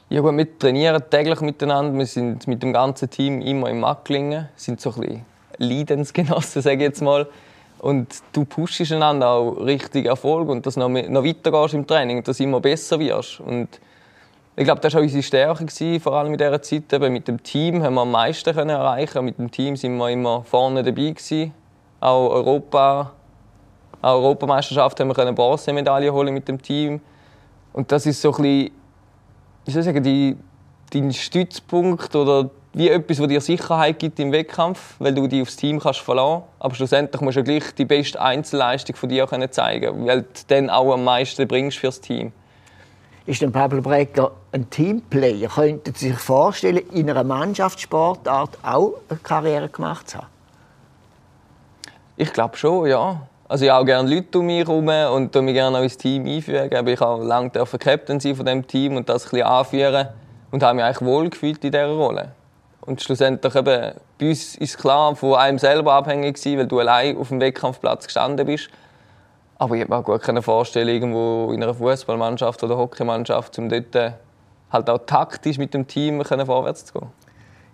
Ja 0.09 0.21
gut, 0.21 0.37
wir 0.37 0.59
trainieren 0.59 1.03
täglich 1.09 1.41
miteinander. 1.41 1.97
Wir 1.97 2.05
sind 2.05 2.47
mit 2.47 2.63
dem 2.63 2.71
ganzen 2.71 3.09
Team 3.09 3.41
immer 3.41 3.69
im 3.69 3.81
Macklingen. 3.81 4.47
sind 4.55 4.79
so 4.79 4.93
ein 4.93 5.01
bisschen 5.01 5.25
Leidensgenossen, 5.57 6.61
sage 6.61 6.77
ich 6.77 6.81
jetzt 6.83 7.01
mal. 7.01 7.27
Und 7.83 8.23
du 8.31 8.45
pushst 8.45 8.79
einander 8.93 9.27
auch 9.27 9.57
richtig 9.57 10.05
Erfolg 10.05 10.47
und 10.47 10.65
dass 10.65 10.75
du 10.75 10.79
noch, 10.79 10.87
noch 10.87 11.25
weiter 11.25 11.73
im 11.73 11.85
Training 11.85 12.19
und 12.19 12.27
dass 12.29 12.37
du 12.37 12.45
immer 12.45 12.61
besser 12.61 12.97
wirst. 12.97 13.41
Und 13.41 13.67
ich 14.55 14.63
glaube, 14.63 14.79
das 14.79 14.93
war 14.93 15.01
auch 15.01 15.03
unsere 15.03 15.21
Stärke, 15.21 15.99
vor 15.99 16.13
allem 16.13 16.31
in 16.31 16.37
dieser 16.37 16.61
Zeit. 16.61 16.93
Eben 16.93 17.11
mit 17.11 17.27
dem 17.27 17.43
Team 17.43 17.83
haben 17.83 17.95
wir 17.95 18.03
am 18.03 18.11
meisten 18.11 18.53
können 18.53 18.69
erreichen 18.69 19.25
Mit 19.25 19.37
dem 19.37 19.51
Team 19.51 19.75
sind 19.75 19.97
wir 19.97 20.09
immer 20.09 20.45
vorne 20.45 20.81
dabei. 20.81 21.09
Gewesen. 21.09 21.53
Auch 21.99 22.29
Europa, 22.29 23.11
auch 24.01 24.13
Europameisterschaft 24.13 25.01
haben 25.01 25.09
wir 25.09 25.19
eine 25.19 25.33
Bronzemedaille 25.33 26.13
holen 26.13 26.33
mit 26.33 26.47
dem 26.47 26.61
Team. 26.61 27.01
Und 27.73 27.91
das 27.91 28.05
ist 28.05 28.21
so 28.21 28.29
ein 28.29 28.43
bisschen, 28.43 28.71
wie 29.65 29.71
soll 29.71 29.79
ich 29.81 29.85
sagen, 29.87 30.03
die, 30.03 30.37
dein 30.93 31.11
Stützpunkt 31.11 32.15
oder 32.15 32.49
wie 32.73 32.89
etwas, 32.89 33.17
das 33.17 33.27
dir 33.27 33.41
Sicherheit 33.41 33.99
gibt 33.99 34.19
im 34.19 34.31
Wettkampf, 34.31 34.95
weil 34.99 35.13
du 35.13 35.27
dich 35.27 35.41
aufs 35.41 35.55
Team 35.55 35.79
kannst 35.79 35.99
verlassen. 35.99 36.43
Aber 36.59 36.73
schlussendlich 36.75 37.21
musst 37.21 37.37
du 37.37 37.43
gleich 37.43 37.75
die 37.77 37.85
beste 37.85 38.19
Einzelleistung 38.21 38.95
von 38.95 39.09
dir 39.09 39.27
zeigen, 39.51 40.05
weil 40.07 40.21
du 40.21 40.27
dann 40.47 40.69
auch 40.69 40.93
am 40.93 41.03
meisten 41.03 41.47
bringst 41.47 41.77
fürs 41.77 42.01
Team 42.01 42.31
ist 43.25 43.41
denn 43.41 43.51
Pablo 43.51 43.81
Brecker 43.81 44.31
ein 44.51 44.69
Teamplayer? 44.69 45.47
Könnten 45.47 45.93
Sie 45.93 46.09
sich 46.09 46.17
vorstellen, 46.17 46.81
in 46.91 47.09
einer 47.09 47.23
Mannschaftssportart 47.23 48.57
auch 48.63 48.95
eine 49.09 49.19
Karriere 49.19 49.69
gemacht 49.69 50.09
zu 50.09 50.17
haben? 50.17 50.27
Ich 52.17 52.33
glaube 52.33 52.57
schon, 52.57 52.87
ja. 52.87 53.21
Also 53.47 53.65
ich 53.65 53.71
habe 53.71 53.81
auch 53.81 53.85
gerne 53.85 54.13
Leute 54.13 54.39
um 54.39 54.45
mich 54.45 54.67
herum 54.67 54.87
und 54.87 55.33
mich 55.35 55.53
gerne 55.53 55.77
auch 55.77 55.83
ins 55.83 55.97
Team 55.97 56.25
einfügen. 56.25 56.75
Aber 56.75 56.91
ich 56.91 56.99
habe 56.99 57.23
lange 57.23 57.49
Captain 57.49 58.19
sein 58.19 58.35
von 58.35 58.45
diesem 58.45 58.67
Team 58.67 58.97
und 58.97 59.07
das 59.07 59.25
ein 59.25 59.29
bisschen 59.31 59.47
anführen 59.47 60.07
und 60.51 60.63
habe 60.63 60.75
mich 60.75 60.83
eigentlich 60.83 61.01
wohl 61.01 61.29
gefühlt 61.29 61.63
in 61.63 61.71
dieser 61.71 61.87
Rolle. 61.87 62.31
Und 62.85 63.01
schlussendlich 63.01 63.55
eben, 63.55 63.93
bei 64.19 64.29
uns 64.29 64.55
ist 64.55 64.77
klar 64.77 65.15
von 65.15 65.35
einem 65.35 65.57
selber 65.57 65.93
abhängig 65.93 66.35
gewesen, 66.35 66.57
weil 66.57 66.67
du 66.67 66.79
allein 66.79 67.17
auf 67.17 67.29
dem 67.29 67.39
Wettkampfplatz 67.39 68.05
gestanden 68.05 68.45
bist. 68.45 68.69
Aber 69.57 69.75
ich 69.75 69.83
habe 69.83 69.95
mir 69.95 70.03
gut 70.03 70.43
vorstellen, 70.43 70.89
irgendwo 70.89 71.53
in 71.53 71.63
einer 71.63 71.73
Fußballmannschaft 71.73 72.61
oder 72.63 72.77
Hockeymannschaft, 72.77 73.57
um 73.57 73.69
dort 73.69 73.95
äh, 73.95 74.11
halt 74.69 74.89
auch 74.89 74.99
taktisch 75.05 75.57
mit 75.57 75.73
dem 75.73 75.87
Team 75.87 76.23
vorwärts 76.25 76.85
zu 76.85 76.99
gehen. 76.99 77.07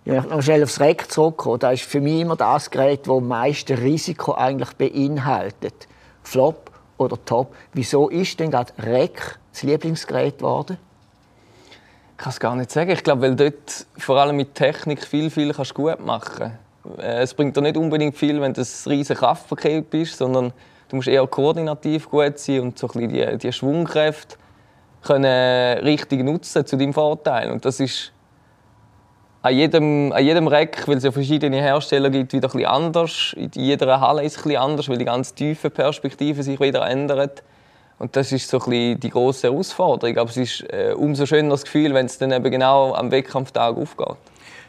Ich 0.04 0.12
möchte 0.12 0.30
noch 0.30 0.42
schnell 0.42 0.62
aufs 0.62 0.78
Reck 0.78 1.10
zurückkommen. 1.10 1.58
Das 1.58 1.74
ist 1.74 1.84
für 1.84 2.00
mich 2.00 2.20
immer 2.20 2.36
das 2.36 2.70
Gerät, 2.70 3.06
das 3.06 3.16
am 3.16 3.26
meisten 3.26 3.76
Risiko 3.76 4.34
eigentlich 4.34 4.72
beinhaltet. 4.74 5.88
Flop 6.22 6.70
oder 6.98 7.22
Top. 7.24 7.54
Wieso 7.72 8.08
ist 8.08 8.38
denn 8.38 8.52
gerade 8.52 8.72
Reck 8.78 9.38
das 9.52 9.62
Lieblingsgerät 9.64 10.38
geworden? 10.38 10.78
Ich 12.20 12.24
kann 12.24 12.32
es 12.32 12.40
gar 12.40 12.54
nicht 12.54 12.70
sagen. 12.70 12.90
Ich 12.90 13.02
glaube, 13.02 13.22
weil 13.22 13.34
dort 13.34 13.86
vor 13.96 14.18
allem 14.18 14.36
mit 14.36 14.54
Technik 14.54 15.06
viel, 15.06 15.30
viel 15.30 15.54
kannst 15.54 15.72
gut 15.72 16.04
machen 16.04 16.52
äh, 16.98 17.22
Es 17.22 17.32
bringt 17.32 17.56
dir 17.56 17.62
nicht 17.62 17.78
unbedingt 17.78 18.14
viel, 18.14 18.42
wenn 18.42 18.52
du 18.52 18.60
ein 18.60 18.66
riesiges 18.86 19.20
Kraftpaket 19.20 19.88
bist, 19.88 20.18
sondern 20.18 20.52
du 20.90 20.96
musst 20.96 21.08
eher 21.08 21.26
koordinativ 21.26 22.10
gut 22.10 22.38
sein 22.38 22.60
und 22.60 22.78
so 22.78 22.88
ein 22.88 23.08
bisschen 23.08 23.08
die, 23.08 23.38
die 23.38 23.50
Schwungkräfte 23.50 24.36
können 25.02 25.78
richtig 25.78 26.22
nutzen 26.22 26.66
zu 26.66 26.76
deinem 26.76 26.92
Vorteil. 26.92 27.50
Und 27.50 27.64
das 27.64 27.80
ist 27.80 28.12
an 29.40 29.54
jedem, 29.54 30.12
an 30.12 30.22
jedem 30.22 30.46
Rack, 30.46 30.86
weil 30.88 30.98
es 30.98 31.04
ja 31.04 31.12
verschiedene 31.12 31.56
Hersteller 31.56 32.10
gibt, 32.10 32.34
wieder 32.34 32.54
ein 32.54 32.66
anders. 32.66 33.34
In 33.34 33.50
jeder 33.54 33.98
Halle 33.98 34.24
ist 34.24 34.36
es 34.36 34.44
ein 34.44 34.56
anders, 34.58 34.90
weil 34.90 34.98
die 34.98 35.06
ganz 35.06 35.32
tiefe 35.32 35.70
Perspektive 35.70 36.42
sich 36.42 36.60
wieder 36.60 36.86
ändert. 36.86 37.42
Und 38.00 38.16
das 38.16 38.32
ist 38.32 38.48
so 38.48 38.58
ein 38.58 38.70
bisschen 38.70 39.00
die 39.00 39.10
große 39.10 39.48
Herausforderung. 39.48 40.16
Aber 40.16 40.30
es 40.30 40.38
ist 40.38 40.64
äh, 40.72 40.94
umso 40.96 41.26
schöner 41.26 41.50
das 41.50 41.64
Gefühl, 41.64 41.92
wenn 41.92 42.06
es 42.06 42.16
dann 42.16 42.32
eben 42.32 42.50
genau 42.50 42.94
am 42.94 43.10
Wettkampftag 43.10 43.76
aufgeht. 43.76 44.16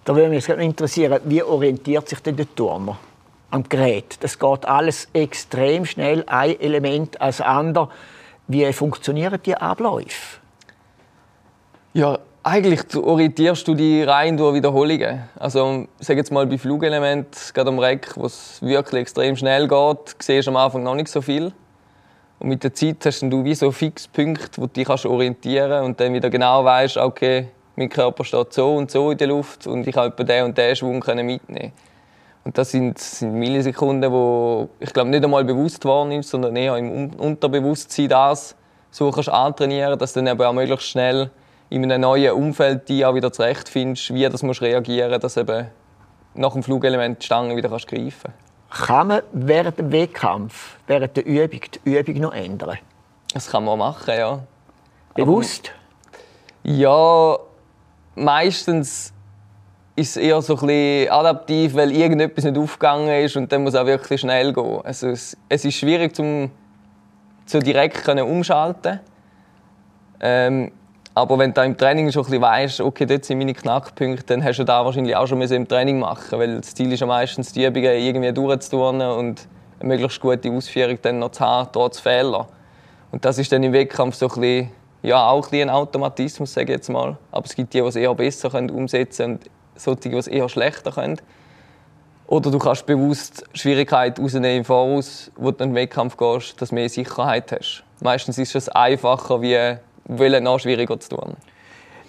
Da 0.04 0.14
würde 0.14 0.30
mich 0.30 0.50
interessieren, 0.50 1.22
wie 1.24 1.42
orientiert 1.42 2.10
sich 2.10 2.20
denn 2.20 2.36
der 2.36 2.54
Turner 2.54 2.98
am 3.50 3.64
Gerät? 3.70 4.18
Das 4.20 4.38
geht 4.38 4.66
alles 4.66 5.08
extrem 5.14 5.86
schnell, 5.86 6.26
ein 6.28 6.60
Element 6.60 7.22
als 7.22 7.40
andere. 7.40 7.88
Wie 8.50 8.72
funktionieren 8.74 9.40
die 9.46 9.56
Abläufe? 9.56 10.40
Ja, 11.94 12.20
eigentlich 12.44 12.82
orientierst 12.98 13.66
du 13.66 13.76
dich 13.76 14.06
rein 14.06 14.36
durch 14.36 14.56
Wiederholungen. 14.56 15.24
Also, 15.40 15.88
sag 16.00 16.18
jetzt 16.18 16.34
mal 16.34 16.48
bei 16.48 16.58
Flugelement, 16.58 17.52
gerade 17.54 17.70
am 17.70 17.80
Reck, 17.80 18.12
wo 18.18 18.26
es 18.26 18.62
wirklich 18.62 19.04
extrem 19.04 19.38
schnell 19.38 19.70
geht, 19.70 20.16
siehst 20.20 20.48
du 20.48 20.52
am 20.52 20.58
Anfang 20.58 20.84
noch 20.84 20.96
nicht 20.96 21.08
so 21.08 21.22
viel. 21.22 21.54
Und 22.42 22.50
mit 22.50 22.64
der 22.64 22.74
Zeit 22.74 23.06
hast 23.06 23.22
du 23.22 23.44
wie 23.44 23.54
so 23.54 23.72
Fixpunkte, 23.72 24.60
wo 24.60 24.66
du 24.66 24.74
dich 24.74 24.88
kannst 24.88 25.06
orientieren 25.06 25.84
und 25.84 26.00
dann 26.00 26.12
wieder 26.12 26.32
genau 26.32 26.66
weißt, 26.66 26.98
okay, 26.98 27.50
mein 27.76 27.88
Körper 27.88 28.24
steht 28.24 28.52
so 28.54 28.78
und 28.78 28.90
so 28.90 29.12
in 29.12 29.18
der 29.20 29.28
Luft 29.28 29.68
und 29.68 29.86
ich 29.86 29.96
etwa 29.96 30.24
den 30.24 30.46
und 30.46 30.58
den 30.58 30.76
Schwung 30.76 31.04
mitnehmen. 31.24 31.72
Und 32.44 32.58
das 32.58 32.72
sind, 32.72 32.98
sind 32.98 33.36
Millisekunden, 33.36 34.12
wo 34.12 34.70
ich 34.80 34.92
glaube 34.92 35.12
nicht 35.12 35.24
einmal 35.24 35.44
bewusst 35.46 35.86
ist, 35.86 36.30
sondern 36.30 36.56
eher 36.56 36.76
im 36.78 37.12
Unterbewusstsein 37.14 38.10
das 38.10 38.56
so 38.90 39.12
kannst 39.12 39.30
antrainieren, 39.30 40.00
dass 40.00 40.14
du 40.14 40.24
dann 40.24 40.34
eben 40.34 40.42
auch 40.44 40.52
möglichst 40.52 40.88
schnell 40.88 41.30
in 41.70 41.84
einem 41.84 42.02
neuen 42.02 42.32
Umfeld 42.32 42.90
die 42.90 43.06
auch 43.06 43.14
wieder 43.14 43.32
zurechtfindest, 43.32 44.16
wie 44.16 44.28
das 44.28 44.42
musst 44.42 44.64
reagieren, 44.64 45.22
dass 45.22 45.38
eben 45.38 45.68
nach 46.34 46.54
dem 46.54 46.64
Flugelement 46.64 47.22
die 47.22 47.26
Stange 47.28 47.56
wieder 47.56 47.70
kannst 47.70 47.88
greifen. 47.88 48.34
Kann 48.72 49.08
man 49.08 49.22
während 49.34 49.78
dem 49.78 49.92
Wettkampf, 49.92 50.78
während 50.88 51.16
der 51.18 51.26
Übung, 51.26 51.60
die 51.86 52.00
Übung 52.00 52.22
noch 52.22 52.34
ändern? 52.34 52.78
Das 53.34 53.50
kann 53.50 53.66
man 53.66 53.78
machen, 53.78 54.14
ja. 54.18 54.40
Bewusst? 55.14 55.72
Aber, 56.64 56.74
ja, 56.74 57.38
meistens 58.16 59.14
ist 59.96 60.12
es 60.12 60.18
eher 60.18 60.42
so 60.42 60.54
ein 60.56 60.68
bisschen 60.68 61.12
adaptiv, 61.12 61.76
weil 61.76 61.92
irgendetwas 61.92 62.46
nicht 62.46 62.58
aufgegangen 62.58 63.10
ist 63.24 63.36
und 63.36 63.52
dann 63.52 63.64
muss 63.64 63.74
es 63.74 63.80
auch 63.80 63.86
wirklich 63.86 64.22
schnell 64.22 64.54
gehen. 64.54 64.82
Also 64.84 65.10
es, 65.10 65.36
es 65.50 65.66
ist 65.66 65.76
schwierig, 65.76 66.16
zum 66.16 66.50
so 67.46 67.60
direkt 67.60 68.08
umschalten. 68.08 69.02
Ähm, 70.22 70.72
aber 71.14 71.38
wenn 71.38 71.54
du 71.54 71.62
im 71.62 71.78
Training 71.78 72.12
schon 72.12 72.26
ein 72.26 72.42
weißt, 72.42 72.82
okay, 72.82 73.06
dort 73.06 73.26
sind 73.26 73.38
meine 73.38 73.54
Knackpunkte, 73.54 74.24
dann 74.26 74.44
hast 74.44 74.58
du 74.58 74.64
da 74.64 74.86
wahrscheinlich 74.86 75.16
auch 75.16 75.28
schon 75.28 75.42
im 75.42 75.68
Training 75.68 76.00
machen 76.00 76.40
weil 76.40 76.58
das 76.58 76.74
Ziel 76.74 76.92
ist 76.92 77.02
ja 77.02 77.08
meistens, 77.08 77.52
die 77.52 77.66
Übungen 77.66 77.94
irgendwie 77.94 78.32
durchzuturnen 78.32 79.12
und 79.12 79.48
eine 79.80 79.90
möglichst 79.90 80.22
gute 80.22 80.50
Ausführung 80.52 80.98
dann 81.02 81.20
noch 81.20 81.32
zu 81.32 81.42
haben, 81.42 81.70
trotz 81.74 82.00
Fehler. 82.00 82.48
Und 83.12 83.26
das 83.26 83.38
ist 83.38 83.52
dann 83.52 83.62
im 83.64 83.74
Wettkampf 83.74 84.16
so 84.16 84.30
ein 84.30 84.40
bisschen, 84.40 84.72
ja, 85.02 85.28
auch 85.28 85.52
ein, 85.52 85.62
ein 85.64 85.70
Automatismus, 85.70 86.54
sage 86.54 86.72
ich 86.72 86.78
jetzt 86.78 86.90
mal. 86.90 87.18
Aber 87.32 87.46
es 87.46 87.56
gibt 87.56 87.74
die, 87.74 87.82
die 87.82 87.88
es 87.88 87.96
eher 87.96 88.14
besser 88.16 88.50
können 88.50 88.70
umsetzen 88.70 89.34
und 89.34 89.50
solche, 89.76 90.10
die 90.10 90.16
es 90.16 90.28
eher 90.28 90.48
schlechter 90.48 90.92
können. 90.92 91.20
Oder 92.28 92.52
du 92.52 92.60
kannst 92.60 92.86
bewusst 92.86 93.44
Schwierigkeiten 93.54 94.22
rausnehmen 94.22 94.60
im 94.60 94.66
Voraus, 94.66 95.30
wo 95.36 95.52
du 95.52 95.64
in 95.66 95.72
den 95.72 95.76
Wettkampf 95.76 96.16
gehst, 96.16 96.62
dass 96.62 96.70
du 96.70 96.76
mehr 96.76 96.88
Sicherheit 96.88 97.52
hast. 97.52 97.84
Meistens 98.00 98.38
ist 98.38 98.56
es 98.56 98.70
einfacher, 98.70 99.42
wie 99.42 99.78
wollen, 100.20 100.44
noch 100.44 100.60
schwieriger 100.60 101.00
zu 101.00 101.10
tun. 101.10 101.36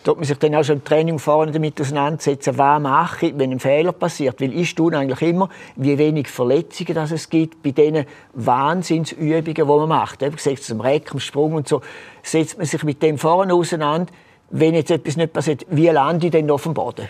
Tut 0.05 0.17
man 0.17 0.25
sich 0.25 0.37
dann 0.39 0.55
auch 0.57 0.65
schon 0.65 0.79
im 0.79 0.85
Training 0.85 1.19
vorne 1.21 1.53
damit 1.53 1.81
auseinandersetzen, 1.81 2.59
was 2.59 2.81
mache 2.81 3.27
ich, 3.27 3.39
wenn 3.39 3.53
ein 3.53 3.61
Fehler 3.61 3.93
passiert? 3.93 4.41
Weil 4.41 4.53
ich 4.53 4.75
tue 4.75 4.97
eigentlich 4.97 5.23
immer, 5.23 5.49
wie 5.77 5.97
wenig 5.97 6.27
Verletzungen 6.27 6.95
das 6.95 7.13
es 7.13 7.31
gibt 7.31 7.63
bei 7.63 7.71
diesen 7.71 8.07
Wahnsinnsübungen, 8.33 9.55
die 9.55 9.63
man 9.63 9.89
macht. 9.89 10.23
Eben 10.23 10.35
gesagt, 10.35 10.65
zum 10.65 10.81
Reck, 10.81 11.13
am 11.13 11.21
Sprung 11.21 11.55
und 11.55 11.69
so, 11.69 11.83
setzt 12.25 12.59
man 12.59 12.67
sich 12.67 12.83
mit 12.83 13.01
dem 13.01 13.17
vorne 13.17 13.55
auseinander. 13.55 14.13
Wenn 14.51 14.75
jetzt 14.75 14.91
etwas 14.91 15.17
nicht 15.17 15.33
passiert, 15.33 15.65
wie 15.71 15.87
lande 15.87 16.27
ich 16.27 16.33
denn 16.33 16.51
auf 16.51 16.65
dem 16.65 16.75
Boden? 16.75 17.09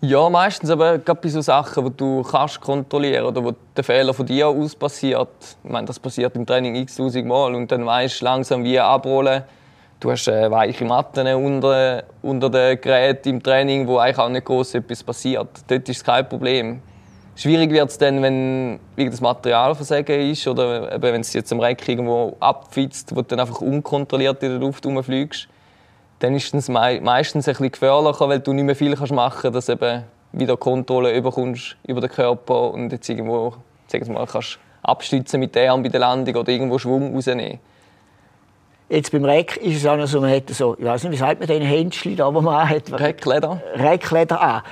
Ja, 0.00 0.28
meistens 0.28 0.70
aber 0.70 0.98
gerade 0.98 1.20
bei 1.22 1.28
so 1.28 1.40
Sachen, 1.40 1.84
die 1.84 1.96
du 1.96 2.22
kannst 2.22 2.60
kontrollieren 2.60 3.24
oder 3.24 3.42
wo 3.42 3.52
der 3.74 3.84
Fehler 3.84 4.12
von 4.12 4.26
dir 4.26 4.48
aus 4.48 4.74
passiert. 4.74 5.56
Ich 5.62 5.70
meine, 5.70 5.86
das 5.86 6.00
passiert 6.00 6.34
im 6.34 6.44
Training 6.44 6.74
x-tausend 6.74 7.26
Mal 7.26 7.54
und 7.54 7.70
dann 7.70 7.86
weißt 7.86 8.20
du 8.20 8.24
langsam, 8.24 8.64
wie 8.64 8.78
abrollen 8.78 9.44
Du 10.04 10.10
hast 10.10 10.28
äh, 10.28 10.50
weiche 10.50 10.84
Matten 10.84 11.26
unter, 11.34 12.02
unter 12.20 12.50
den 12.50 12.78
Geräten 12.78 13.30
im 13.30 13.42
Training, 13.42 13.88
wo 13.88 13.96
eigentlich 13.96 14.18
auch 14.18 14.28
nicht 14.28 14.44
groß 14.44 14.74
etwas 14.74 15.02
passiert. 15.02 15.48
Dort 15.66 15.88
ist 15.88 15.96
es 15.96 16.04
kein 16.04 16.28
Problem. 16.28 16.82
Schwierig 17.36 17.70
wird 17.70 17.88
es 17.88 17.96
dann, 17.96 18.20
wenn 18.20 18.80
das 18.98 19.22
Material 19.22 19.74
versagen 19.74 20.30
ist 20.30 20.46
oder 20.46 21.00
wenn 21.00 21.22
es 21.22 21.32
jetzt 21.32 21.50
am 21.54 21.60
Reck 21.60 21.88
irgendwo 21.88 22.36
abfitzt, 22.38 23.16
wo 23.16 23.22
du 23.22 23.28
dann 23.28 23.40
einfach 23.40 23.62
unkontrolliert 23.62 24.42
in 24.42 24.50
der 24.50 24.58
Luft 24.58 24.84
rumfliegst. 24.84 25.48
Dann 26.18 26.34
ist 26.34 26.52
es 26.52 26.68
meistens 26.68 27.48
ein 27.48 27.54
bisschen 27.54 27.72
gefährlicher, 27.72 28.28
weil 28.28 28.40
du 28.40 28.52
nicht 28.52 28.64
mehr 28.64 28.76
viel 28.76 28.94
machen 28.94 29.38
kannst, 29.40 29.56
dass 29.56 29.70
eben 29.70 30.02
wieder 30.32 30.58
Kontrolle 30.58 31.16
überkommst 31.16 31.78
über 31.86 32.02
den 32.02 32.10
Körper 32.10 32.72
und 32.72 32.92
jetzt 32.92 33.08
irgendwo, 33.08 33.54
sag 33.86 34.06
mal, 34.08 34.26
kannst 34.26 34.58
abstützen 34.82 35.40
mit 35.40 35.54
der 35.54 35.72
Arm 35.72 35.82
bei 35.82 35.88
der 35.88 36.00
Landung 36.00 36.36
oder 36.36 36.52
irgendwo 36.52 36.78
Schwung 36.78 37.14
rausnehmen. 37.14 37.58
Jetzt 38.88 39.12
beim 39.12 39.24
Reck 39.24 39.56
ist 39.56 39.76
es 39.76 39.86
auch 39.86 39.96
noch 39.96 40.06
so, 40.06 40.20
man 40.20 40.30
hat 40.30 40.48
so, 40.50 40.76
ich 40.78 40.84
weiß 40.84 41.04
nicht, 41.04 41.12
wie 41.12 41.16
sagt 41.16 41.40
man 41.40 41.48
den 41.48 41.62
Händchen 41.62 42.16
da, 42.16 42.32
wo 42.32 42.40
man 42.40 42.68
hat? 42.68 42.92
Reckleder. 42.92 43.62
Reckleder 43.74 44.40
an. 44.40 44.62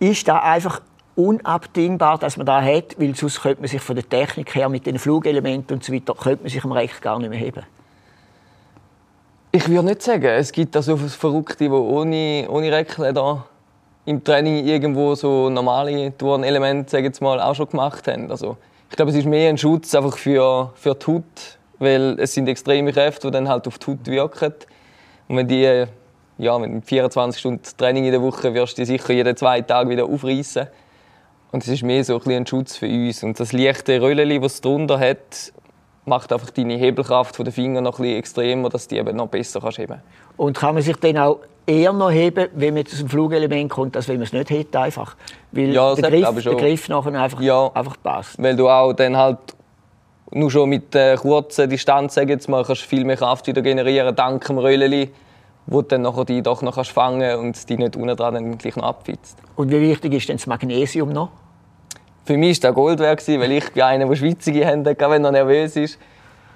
Ist 0.00 0.26
da 0.26 0.40
einfach 0.40 0.80
unabdingbar, 1.14 2.18
dass 2.18 2.36
man 2.36 2.46
da 2.46 2.60
hat, 2.60 2.98
weil 2.98 3.14
sonst 3.14 3.40
könnte 3.40 3.60
man 3.60 3.68
sich 3.68 3.80
von 3.80 3.94
der 3.94 4.08
Technik 4.08 4.54
her 4.54 4.68
mit 4.68 4.84
den 4.84 4.98
Flugelementen 4.98 5.76
und 5.76 5.84
so 5.84 5.92
weiter, 5.92 6.14
könnte 6.14 6.42
man 6.42 6.50
sich 6.50 6.64
am 6.64 6.72
Reck 6.72 7.00
gar 7.00 7.18
nicht 7.20 7.30
mehr 7.30 7.38
heben. 7.38 7.62
Ich 9.52 9.68
würde 9.68 9.86
nicht 9.86 10.02
sagen, 10.02 10.24
es 10.24 10.50
gibt 10.50 10.74
da 10.74 10.82
so 10.82 10.96
Verrückte, 10.96 11.64
die 11.64 11.70
ohne, 11.70 12.46
ohne 12.48 12.72
Reckleder 12.72 13.44
im 14.04 14.24
Training 14.24 14.66
irgendwo 14.66 15.14
so 15.14 15.48
normale 15.48 16.16
Turnelemente, 16.18 16.90
sage 16.90 17.04
jetzt 17.04 17.22
mal, 17.22 17.40
auch 17.40 17.54
schon 17.54 17.68
gemacht 17.68 18.08
haben. 18.08 18.30
Also, 18.32 18.56
ich 18.90 18.96
glaube, 18.96 19.12
es 19.12 19.16
ist 19.16 19.26
mehr 19.26 19.48
ein 19.48 19.56
Schutz 19.56 19.94
einfach 19.94 20.18
für, 20.18 20.72
für 20.74 20.96
die 20.96 21.06
Haut 21.06 21.58
weil 21.78 22.18
es 22.18 22.34
sind 22.34 22.48
extreme 22.48 22.92
Kräfte, 22.92 23.28
die 23.28 23.32
dann 23.32 23.48
halt 23.48 23.66
auf 23.66 23.78
die 23.78 23.90
Haut 23.90 24.06
wirken. 24.06 24.54
Und 25.28 25.36
wenn 25.36 25.48
die, 25.48 25.84
ja, 26.38 26.58
mit 26.58 26.84
24 26.84 27.40
Stunden 27.40 27.62
Training 27.76 28.04
in 28.04 28.12
der 28.12 28.22
Woche 28.22 28.54
wirst 28.54 28.78
du 28.78 28.82
die 28.82 28.86
sicher 28.86 29.12
jeden 29.12 29.36
zwei 29.36 29.60
Tage 29.60 29.90
wieder 29.90 30.04
aufreißen. 30.04 30.66
Und 31.52 31.62
es 31.62 31.68
ist 31.68 31.82
mehr 31.82 32.02
so 32.02 32.20
ein, 32.20 32.32
ein 32.32 32.46
Schutz 32.46 32.76
für 32.76 32.88
uns. 32.88 33.22
Und 33.22 33.38
das 33.38 33.52
leichte 33.52 34.00
Röllchen, 34.00 34.42
das 34.42 34.54
es 34.54 34.60
drunter 34.60 34.98
hat, 34.98 35.52
macht 36.04 36.32
einfach 36.32 36.50
deine 36.50 36.74
Hebelkraft 36.74 37.38
der 37.38 37.52
Finger 37.52 37.80
noch 37.80 37.98
ein 37.98 38.02
bisschen 38.02 38.18
extremer, 38.18 38.68
dass 38.68 38.88
du 38.88 38.94
die 38.94 39.00
eben 39.00 39.16
noch 39.16 39.28
besser 39.28 39.60
kannst 39.60 39.78
heben 39.78 40.02
Und 40.36 40.56
kann 40.56 40.74
man 40.74 40.82
sich 40.82 40.96
dann 40.96 41.16
auch 41.18 41.40
eher 41.66 41.92
noch 41.92 42.10
heben, 42.10 42.48
wenn 42.54 42.74
man 42.74 42.84
zu 42.86 42.96
einem 42.98 43.08
Flugelement 43.08 43.70
kommt, 43.70 43.96
als 43.96 44.08
wenn 44.08 44.16
man 44.16 44.24
es 44.24 44.32
nicht 44.32 44.50
hätte 44.50 44.80
einfach? 44.80 45.16
Weil 45.52 45.72
ja, 45.72 45.94
der, 45.94 46.10
Griff, 46.10 46.42
der 46.42 46.54
Griff 46.54 46.88
nachher 46.88 47.14
einfach, 47.14 47.40
ja, 47.40 47.70
einfach 47.72 47.96
passt. 48.02 48.42
Weil 48.42 48.56
du 48.56 48.68
auch 48.68 48.92
dann 48.92 49.16
halt 49.16 49.38
nur 50.34 50.50
schon 50.50 50.68
mit 50.68 50.92
der 50.94 51.16
kurzen 51.16 51.70
Distanz 51.70 52.16
jetzt 52.16 52.48
mal, 52.48 52.64
kannst 52.64 52.82
du 52.82 52.88
viel 52.88 53.04
mehr 53.04 53.16
Kraft 53.16 53.46
wieder 53.46 53.62
generieren, 53.62 54.14
dank 54.14 54.44
dem 54.46 54.58
Röllchen, 54.58 55.10
wo 55.66 55.80
du 55.80 55.88
dann 55.88 56.02
nachher 56.02 56.24
die 56.24 56.42
doch 56.42 56.60
noch 56.62 56.84
fangen 56.84 57.20
kannst 57.20 57.38
und 57.38 57.68
die 57.68 57.76
nicht 57.76 57.96
unten 57.96 58.16
dran 58.16 58.34
dann 58.34 58.58
gleich 58.58 58.76
noch 58.76 58.84
abfitzt. 58.84 59.38
Und 59.56 59.70
wie 59.70 59.80
wichtig 59.80 60.12
ist 60.12 60.28
denn 60.28 60.36
das 60.36 60.46
Magnesium 60.46 61.10
noch? 61.10 61.30
Für 62.24 62.36
mich 62.36 62.62
war 62.62 62.70
das 62.70 62.74
Gold 62.74 62.98
wert, 62.98 63.26
weil 63.28 63.52
ich 63.52 63.72
bin 63.72 63.82
einer, 63.82 64.06
der 64.06 64.16
schwitzige 64.16 64.64
Hände 64.66 64.90
hat, 64.90 65.10
wenn 65.10 65.24
er 65.24 65.30
nervös 65.30 65.76
ist. 65.76 65.98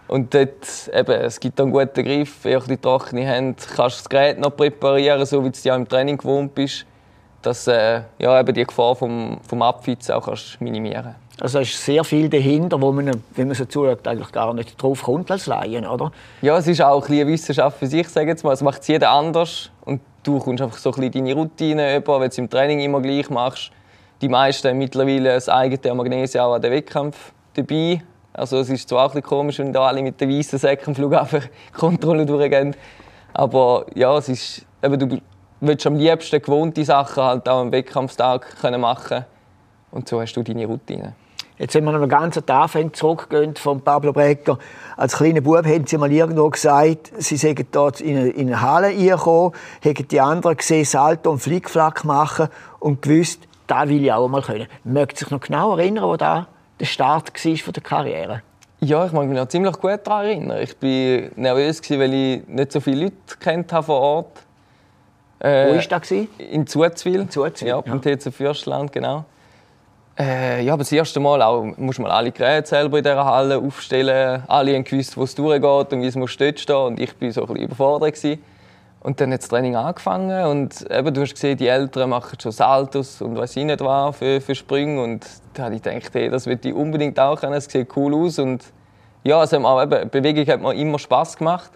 Und 0.09 0.35
dort, 0.35 0.91
eben, 0.93 1.21
es 1.21 1.39
gibt 1.39 1.61
einen 1.61 1.71
guten 1.71 2.03
Griff, 2.03 2.45
eher 2.47 2.61
die 2.61 2.79
trockene 2.79 3.27
Hände, 3.27 3.63
kannst 3.77 3.99
du 3.99 4.03
das 4.03 4.09
Gerät 4.09 4.41
noch 4.41 4.57
präparieren, 4.57 5.25
so 5.27 5.41
wie 5.45 5.51
du 5.51 5.55
es 5.55 5.65
ja 5.65 5.77
im 5.77 5.87
Training 5.87 6.17
gewohnt 6.17 6.55
bist, 6.55 6.87
dass 7.43 7.67
äh, 7.67 8.01
ja, 8.19 8.41
eben 8.41 8.55
die 8.55 8.65
Gefahr 8.65 8.97
vom, 8.97 9.39
vom 9.47 9.63
Abfitzen 9.63 10.15
auch 10.15 10.25
kannst 10.25 10.61
minimieren 10.63 11.15
also 11.41 11.61
es 11.61 11.71
ist 11.71 11.85
sehr 11.85 12.03
viel 12.03 12.29
dahinter, 12.29 12.81
wo 12.81 12.91
man, 12.91 13.23
wenn 13.37 13.47
man 13.47 13.55
so 13.55 13.65
zuschaut, 13.65 14.07
eigentlich 14.07 14.33
gar 14.33 14.53
nicht 14.55 14.81
drauf 14.83 15.03
kommt 15.03 15.31
als 15.31 15.47
Laien, 15.47 15.87
oder? 15.87 16.11
Ja, 16.43 16.59
es 16.59 16.67
ist 16.67 16.83
auch 16.83 17.09
ein 17.09 17.13
eine 17.13 17.27
Wissenschaft 17.29 17.79
für 17.79 17.87
sich, 17.87 18.09
sage 18.09 18.29
jetzt 18.29 18.43
mal. 18.43 18.53
Es 18.53 18.63
macht 18.63 18.87
jeder 18.89 19.11
anders 19.11 19.71
und 19.85 20.01
du 20.25 20.39
kommst 20.41 20.63
einfach 20.63 20.79
so 20.79 20.93
ein 20.93 21.11
deine 21.11 21.35
Routine 21.35 21.97
über, 21.97 22.15
wenn 22.15 22.29
du 22.29 22.33
es 22.33 22.39
im 22.39 22.51
Training 22.51 22.81
immer 22.81 23.01
gleich 23.01 23.31
machst. 23.31 23.71
Die 24.21 24.29
meisten 24.29 24.69
haben 24.69 24.79
mittlerweile 24.79 25.35
das 25.35 25.49
eigene 25.49 25.95
Magnesium 25.95 26.45
auch 26.45 26.55
an 26.55 26.63
den 26.63 26.73
Wettkampf 26.73 27.33
dabei. 27.55 28.03
Also 28.33 28.59
es 28.59 28.69
ist 28.69 28.89
zwar 28.89 29.07
auch 29.07 29.11
ein 29.11 29.21
bisschen 29.21 29.29
komisch, 29.29 29.59
wenn 29.61 29.73
da 29.73 29.87
alle 29.87 30.03
mit 30.03 30.21
den 30.21 30.31
weißen 30.31 30.59
Säcken 30.59 30.95
Flughafen 30.95 31.43
Kontrolle 31.73 32.27
durchgehen. 32.27 32.75
Aber 33.33 33.87
ja, 33.95 34.17
es 34.19 34.29
ist, 34.29 34.67
eben, 34.83 34.99
du 34.99 35.19
willst 35.61 35.87
am 35.87 35.95
liebsten 35.95 36.43
gewohnte 36.43 36.85
Sachen 36.85 37.23
halt 37.23 37.49
auch 37.49 37.61
am 37.61 37.71
Wettkampftag 37.71 38.57
machen 38.79 39.09
können 39.09 39.25
Und 39.93 40.09
so 40.09 40.21
hast 40.21 40.35
du 40.35 40.43
deine 40.43 40.67
Routine. 40.67 41.15
Jetzt, 41.59 41.75
wenn 41.75 41.85
wir 41.85 41.93
noch 41.93 42.09
ganz 42.09 42.37
an 42.37 42.45
die 42.47 42.53
Anfänge 42.53 42.93
zurückgehen 42.93 43.57
von 43.57 43.81
Pablo 43.81 44.13
Brecker, 44.13 44.59
als 44.97 45.17
kleiner 45.17 45.41
Bub 45.41 45.67
haben 45.67 45.87
sie 45.87 45.99
mal 45.99 46.11
irgendwo 46.11 46.49
gesagt, 46.51 47.11
sie 47.19 47.37
seien 47.37 47.67
dort 47.73 48.01
in 48.01 48.17
eine, 48.17 48.29
in 48.29 48.47
eine 48.47 48.63
Halle 48.63 48.87
reingekommen, 48.89 49.53
hätten 49.83 50.07
die 50.07 50.21
anderen 50.21 50.57
gesehen, 50.57 50.85
Salto 50.85 51.31
und 51.33 51.41
Flickflack 51.41 52.05
machen 52.05 52.49
und 52.79 53.03
gewusst, 53.03 53.41
da 53.67 53.89
will 53.89 54.05
ich 54.05 54.13
auch 54.13 54.29
mal 54.29 54.43
können. 54.43 54.69
Mögt 54.85 55.19
sich 55.19 55.31
noch 55.31 55.41
genau 55.41 55.77
erinnern, 55.77 56.05
wo 56.05 56.17
da 56.17 56.47
der 56.79 56.87
Start 56.87 57.33
war 57.35 57.57
von 57.57 57.73
der 57.73 57.83
Karriere? 57.83 58.43
Ja, 58.81 59.05
ich 59.05 59.13
mag 59.13 59.27
mich 59.27 59.37
noch 59.37 59.49
ziemlich 59.49 59.77
gut 59.81 59.99
daran 60.05 60.27
erinnern. 60.27 60.63
Ich 60.63 60.81
war 60.81 61.31
nervös, 61.35 61.83
weil 61.91 62.15
ich 62.15 62.47
nicht 62.47 62.71
so 62.71 62.79
viele 62.79 63.05
Leute 63.07 63.15
kennt 63.41 63.73
habe 63.73 63.87
vor 63.87 64.01
Ort. 64.01 64.43
Äh, 65.41 65.71
Wo 65.71 65.75
war 65.75 65.83
das? 65.83 66.11
In 66.39 66.67
Zuzwil. 66.69 67.23
In 67.23 67.31
Zuzwil, 67.31 67.69
ja. 67.69 67.81
Beim 67.81 68.01
TC 68.01 68.33
Fürstland, 68.33 68.93
genau. 68.93 69.25
Äh, 70.19 70.65
ja, 70.65 70.73
aber 70.73 70.83
das 70.83 70.91
erste 70.91 71.21
Mal 71.21 71.41
auch, 71.43 71.63
muss 71.77 71.99
man 72.01 72.11
alle 72.11 72.33
Geräte 72.33 72.69
selber 72.69 72.99
in 72.99 73.05
dieser 73.05 73.25
Halle 73.25 73.59
aufstellen. 73.59 74.43
Alle 74.49 74.75
haben 74.75 74.83
gewusst, 74.83 75.17
wo 75.17 75.23
es 75.23 75.35
durchgeht 75.35 75.93
und 75.93 76.03
wie 76.03 76.07
es 76.07 76.17
muss 76.17 76.37
dort 76.37 76.59
stehen. 76.59 76.77
Und 76.77 77.01
ich 77.01 77.21
war 77.21 77.31
so 77.31 77.43
ein 77.43 77.47
bisschen 77.47 77.65
überfordert. 77.65 78.15
Gewesen. 78.15 78.43
Und 79.01 79.21
dann 79.21 79.33
hat 79.33 79.43
das 79.43 79.49
Training 79.49 79.77
angefangen 79.77 80.45
und 80.47 80.91
eben, 80.91 81.15
du 81.15 81.21
hast 81.21 81.33
gesehen, 81.33 81.57
die 81.57 81.69
Eltern 81.69 82.11
machen 82.11 82.37
schon 82.41 82.51
Saltos 82.51 83.23
und 83.23 83.37
weiß 83.37 83.57
ich 83.57 83.65
nicht 83.65 83.81
was 83.81 84.17
für, 84.17 84.41
für 84.41 84.57
Sprünge. 84.57 85.01
Und 85.01 85.25
da 85.55 85.65
habe 85.65 85.77
ich 85.77 85.83
gedacht, 85.83 86.11
hey, 86.15 86.29
das 86.29 86.47
will 86.47 86.59
ich 86.61 86.75
unbedingt 86.75 87.19
auch 87.21 87.41
können. 87.41 87.53
Es 87.53 87.67
sieht 87.67 87.97
cool 87.97 88.13
aus. 88.13 88.41
Und 88.41 88.65
ja, 89.23 89.39
also 89.39 89.57
auch 89.59 89.81
eben, 89.81 90.11
Bewegung 90.11 90.53
hat 90.53 90.61
mir 90.61 90.75
immer 90.75 90.99
Spass 90.99 91.37
gemacht. 91.37 91.71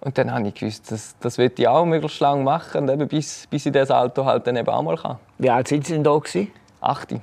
Und 0.00 0.18
dann 0.18 0.30
habe 0.30 0.48
ich 0.48 0.54
gewusst, 0.54 0.90
das, 0.90 1.16
das 1.20 1.38
will 1.38 1.50
ich 1.56 1.68
auch 1.68 1.86
möglichst 1.86 2.20
lange 2.20 2.42
machen, 2.42 2.82
und 2.82 2.90
eben 2.90 3.08
bis, 3.08 3.46
bis 3.46 3.66
ich 3.66 3.72
das 3.72 3.90
Alter 3.90 4.26
halt 4.26 4.46
dann 4.46 4.56
eben 4.56 4.68
auch 4.68 4.82
mal 4.82 4.96
kann. 4.96 5.16
Wie 5.38 5.48
alt 5.48 5.68
sind 5.68 5.86
Sie 5.86 5.92
denn 5.94 6.04
da 6.04 6.18
gewesen? 6.18 6.48
Achte. 6.80 7.20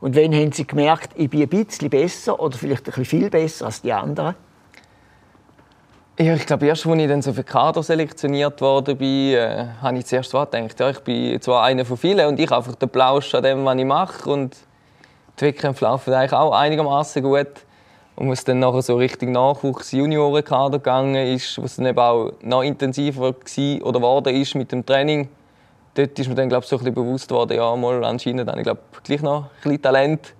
Und 0.00 0.14
wann 0.14 0.34
haben 0.34 0.52
Sie 0.52 0.66
gemerkt, 0.66 1.10
ich 1.14 1.30
bin 1.30 1.42
ein 1.42 1.48
bisschen 1.48 1.90
besser 1.90 2.38
oder 2.38 2.56
vielleicht 2.56 2.82
ein 2.82 2.84
bisschen 2.84 3.04
viel 3.04 3.30
besser 3.30 3.66
als 3.66 3.82
die 3.82 3.92
anderen? 3.92 4.34
Ja, 6.18 6.34
ich 6.34 6.46
glaube, 6.46 6.66
erst 6.66 6.86
als 6.86 6.98
ich 6.98 7.08
dann 7.08 7.20
so 7.20 7.32
für 7.34 7.44
Kader 7.44 7.82
selektioniert 7.82 8.60
worden 8.62 8.98
äh, 9.00 9.66
habe 9.82 9.98
ich 9.98 10.06
zuerst 10.06 10.32
gedacht, 10.32 10.80
ja, 10.80 10.88
ich 10.88 11.00
bin 11.00 11.38
zwar 11.42 11.64
einer 11.64 11.84
von 11.84 11.98
vielen 11.98 12.26
und 12.26 12.40
ich 12.40 12.50
einfach 12.50 12.74
den 12.74 12.88
Plausch 12.88 13.34
an 13.34 13.42
dem, 13.42 13.66
was 13.66 13.76
ich 13.76 13.84
mache. 13.84 14.30
Und 14.30 14.56
die 15.38 15.44
Wettkämpfe 15.44 15.84
laufen 15.84 16.14
eigentlich 16.14 16.32
auch 16.32 16.52
einigermaßen 16.52 17.22
gut. 17.22 17.48
Und 18.16 18.30
was 18.30 18.44
dann 18.44 18.60
nachher 18.60 18.80
so 18.80 18.96
Richtung 18.96 19.32
Nachwuchs 19.32 19.92
Juniorenkader 19.92 20.78
gegangen 20.78 21.34
ist, 21.34 21.62
was 21.62 21.76
dann 21.76 21.84
eben 21.84 21.98
auch 21.98 22.32
noch 22.40 22.62
intensiver 22.62 23.20
war 23.20 23.86
oder 23.86 24.00
geworden 24.00 24.34
ist 24.34 24.54
mit 24.54 24.72
dem 24.72 24.86
Training, 24.86 25.28
dort 25.96 26.18
ist 26.18 26.28
mir 26.28 26.34
dann 26.34 26.48
glaube 26.48 26.64
ich, 26.64 26.68
so 26.68 26.76
ein 26.76 26.80
bisschen 26.80 26.94
bewusst 26.94 27.28
geworden, 27.28 27.56
ja, 27.56 27.74
mal 27.76 28.04
anscheinend 28.04 28.48
habe 28.48 28.58
ich 28.58 28.64
glaube 28.64 28.80
gleich 29.02 29.22
noch 29.22 29.44
ein 29.44 29.50
bisschen 29.62 29.82
Talent. 29.82 30.34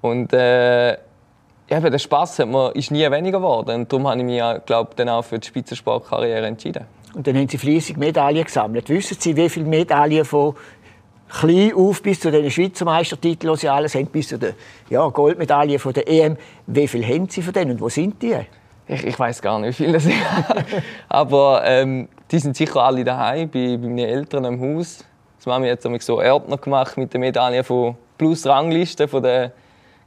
Und 0.00 0.32
äh, 0.32 0.92
eben, 0.92 1.90
der 1.90 1.98
Spass 1.98 2.38
hat 2.38 2.48
mir, 2.48 2.74
ist 2.74 2.90
nie 2.90 3.10
weniger 3.10 3.38
geworden. 3.38 3.80
Und 3.80 3.92
darum 3.92 4.08
habe 4.08 4.18
ich 4.18 4.24
mich 4.24 4.42
glaub, 4.66 4.96
dann 4.96 5.08
auch 5.08 5.22
für 5.22 5.38
die 5.38 5.46
Spitzensportkarriere 5.46 6.46
entschieden. 6.46 6.84
Und 7.14 7.26
dann 7.26 7.36
haben 7.36 7.48
Sie 7.48 7.58
fließig 7.58 7.96
Medaillen 7.96 8.44
gesammelt. 8.44 8.88
Wissen 8.88 9.16
Sie, 9.18 9.36
wie 9.36 9.48
viele 9.48 9.66
Medaillen 9.66 10.24
von 10.24 10.54
klein 11.28 11.72
auf 11.74 12.02
bis 12.02 12.20
zu 12.20 12.30
den 12.30 12.50
Schweizer 12.50 12.84
Meistertiteln, 12.84 13.52
die 13.54 13.60
Sie 13.60 13.68
alles 13.68 13.94
haben, 13.94 14.06
bis 14.06 14.28
zu 14.28 14.38
den 14.38 14.54
ja, 14.88 15.06
Goldmedaillen 15.08 15.78
von 15.78 15.92
der 15.92 16.08
EM, 16.08 16.36
wie 16.66 16.88
viele 16.88 17.06
haben 17.06 17.28
Sie 17.28 17.42
von 17.42 17.52
denen 17.52 17.72
und 17.72 17.80
wo 17.80 17.88
sind 17.88 18.22
die? 18.22 18.36
Ich, 18.86 19.04
ich 19.04 19.18
weiß 19.18 19.42
gar 19.42 19.58
nicht, 19.58 19.78
wie 19.78 19.84
viele 19.84 20.00
sind. 20.00 20.14
Aber 21.08 21.62
ähm, 21.64 22.08
die 22.30 22.38
sind 22.38 22.56
sicher 22.56 22.82
alle 22.82 23.04
daheim 23.04 23.48
bei, 23.48 23.76
bei 23.76 23.88
meinen 23.88 23.98
Eltern 23.98 24.44
im 24.44 24.60
Haus. 24.60 25.04
Das 25.42 25.46
wir 25.46 25.68
jetzt 25.68 25.86
so 26.04 26.20
Ordner 26.20 26.58
gemacht 26.58 26.96
mit 26.96 27.14
den 27.14 27.20
Medaillen 27.20 27.64
von 27.64 27.96
Plus 28.18 28.44
Rangliste 28.44 29.08
von 29.08 29.22
den 29.22 29.52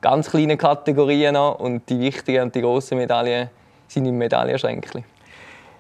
ganz 0.02 0.30
kleinen 0.30 0.58
Kategorien 0.58 1.34
noch 1.34 1.60
und 1.60 1.90
die 1.90 2.00
wichtigen 2.00 2.44
und 2.44 2.56
die 2.56 2.62
grossen 2.62 2.98
Medaillen 2.98 3.50
sind 3.88 4.06
im 4.06 4.18
Medaillenschränkchen. 4.18 5.04